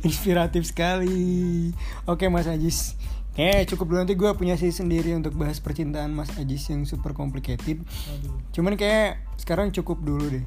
inspiratif 0.00 0.62
sekali 0.64 1.72
oke 2.04 2.28
Mas 2.28 2.46
Ajis 2.46 2.94
Eh 3.38 3.62
cukup 3.70 3.94
dulu. 3.94 3.98
Nanti 4.02 4.18
gue 4.18 4.30
punya 4.34 4.58
sih 4.58 4.74
sendiri 4.74 5.14
untuk 5.14 5.38
bahas 5.38 5.62
percintaan 5.62 6.10
Mas 6.10 6.34
Ajis 6.34 6.66
yang 6.74 6.82
super 6.82 7.14
complicated. 7.14 7.86
Aduh. 7.86 8.34
Cuman 8.50 8.74
kayak 8.74 9.22
sekarang 9.38 9.70
cukup 9.70 10.02
dulu 10.02 10.26
deh. 10.26 10.44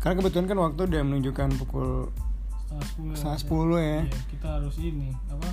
Karena 0.00 0.16
kebetulan 0.16 0.48
kan 0.48 0.56
waktu 0.56 0.80
udah 0.88 1.02
menunjukkan 1.04 1.60
pukul 1.60 2.08
Setengah 2.68 3.36
sepuluh. 3.36 3.36
sepuluh 3.36 3.78
ya. 3.80 4.00
Iya, 4.08 4.20
kita 4.28 4.46
harus 4.60 4.76
ini, 4.80 5.08
apa? 5.28 5.48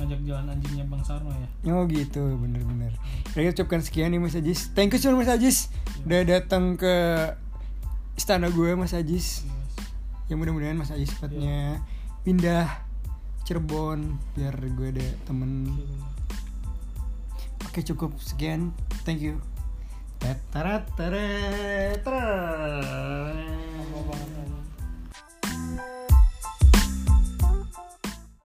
Ngajak 0.00 0.20
jalan 0.24 0.46
anjingnya 0.48 0.84
Bang 0.88 1.04
Sarno 1.04 1.32
ya. 1.36 1.48
Oh 1.72 1.84
gitu. 1.84 2.20
Bener-bener 2.40 2.96
Ya 3.36 3.48
kita 3.48 3.60
ucapkan 3.60 3.84
sekian 3.84 4.12
nih 4.16 4.20
Mas 4.20 4.32
Ajis. 4.32 4.72
Thank 4.72 4.96
you 4.96 5.00
so 5.00 5.12
much 5.12 5.28
Mas 5.28 5.36
Ajis. 5.36 5.68
Udah 6.08 6.24
datang 6.24 6.80
ke 6.80 6.94
istana 8.16 8.48
gue 8.48 8.72
Mas 8.72 8.96
Ajis. 8.96 9.44
Iya, 9.44 9.52
Mas. 9.52 9.74
ya 10.32 10.34
mudah-mudahan 10.40 10.76
Mas 10.80 10.92
Ajis 10.92 11.12
cepatnya 11.12 11.84
pindah 12.24 12.88
Cirebon 13.50 14.14
biar 14.38 14.54
gue 14.54 14.94
ada 14.94 15.02
temen. 15.26 15.74
Oke 17.66 17.82
cukup. 17.82 18.14
Sekian. 18.22 18.70
Thank 19.02 19.26
you. 19.26 19.42
Tatarat, 20.22 20.86
tarat, 20.94 21.98
tarat. 22.06 23.34
Apa 23.74 23.98
banget, 24.06 24.39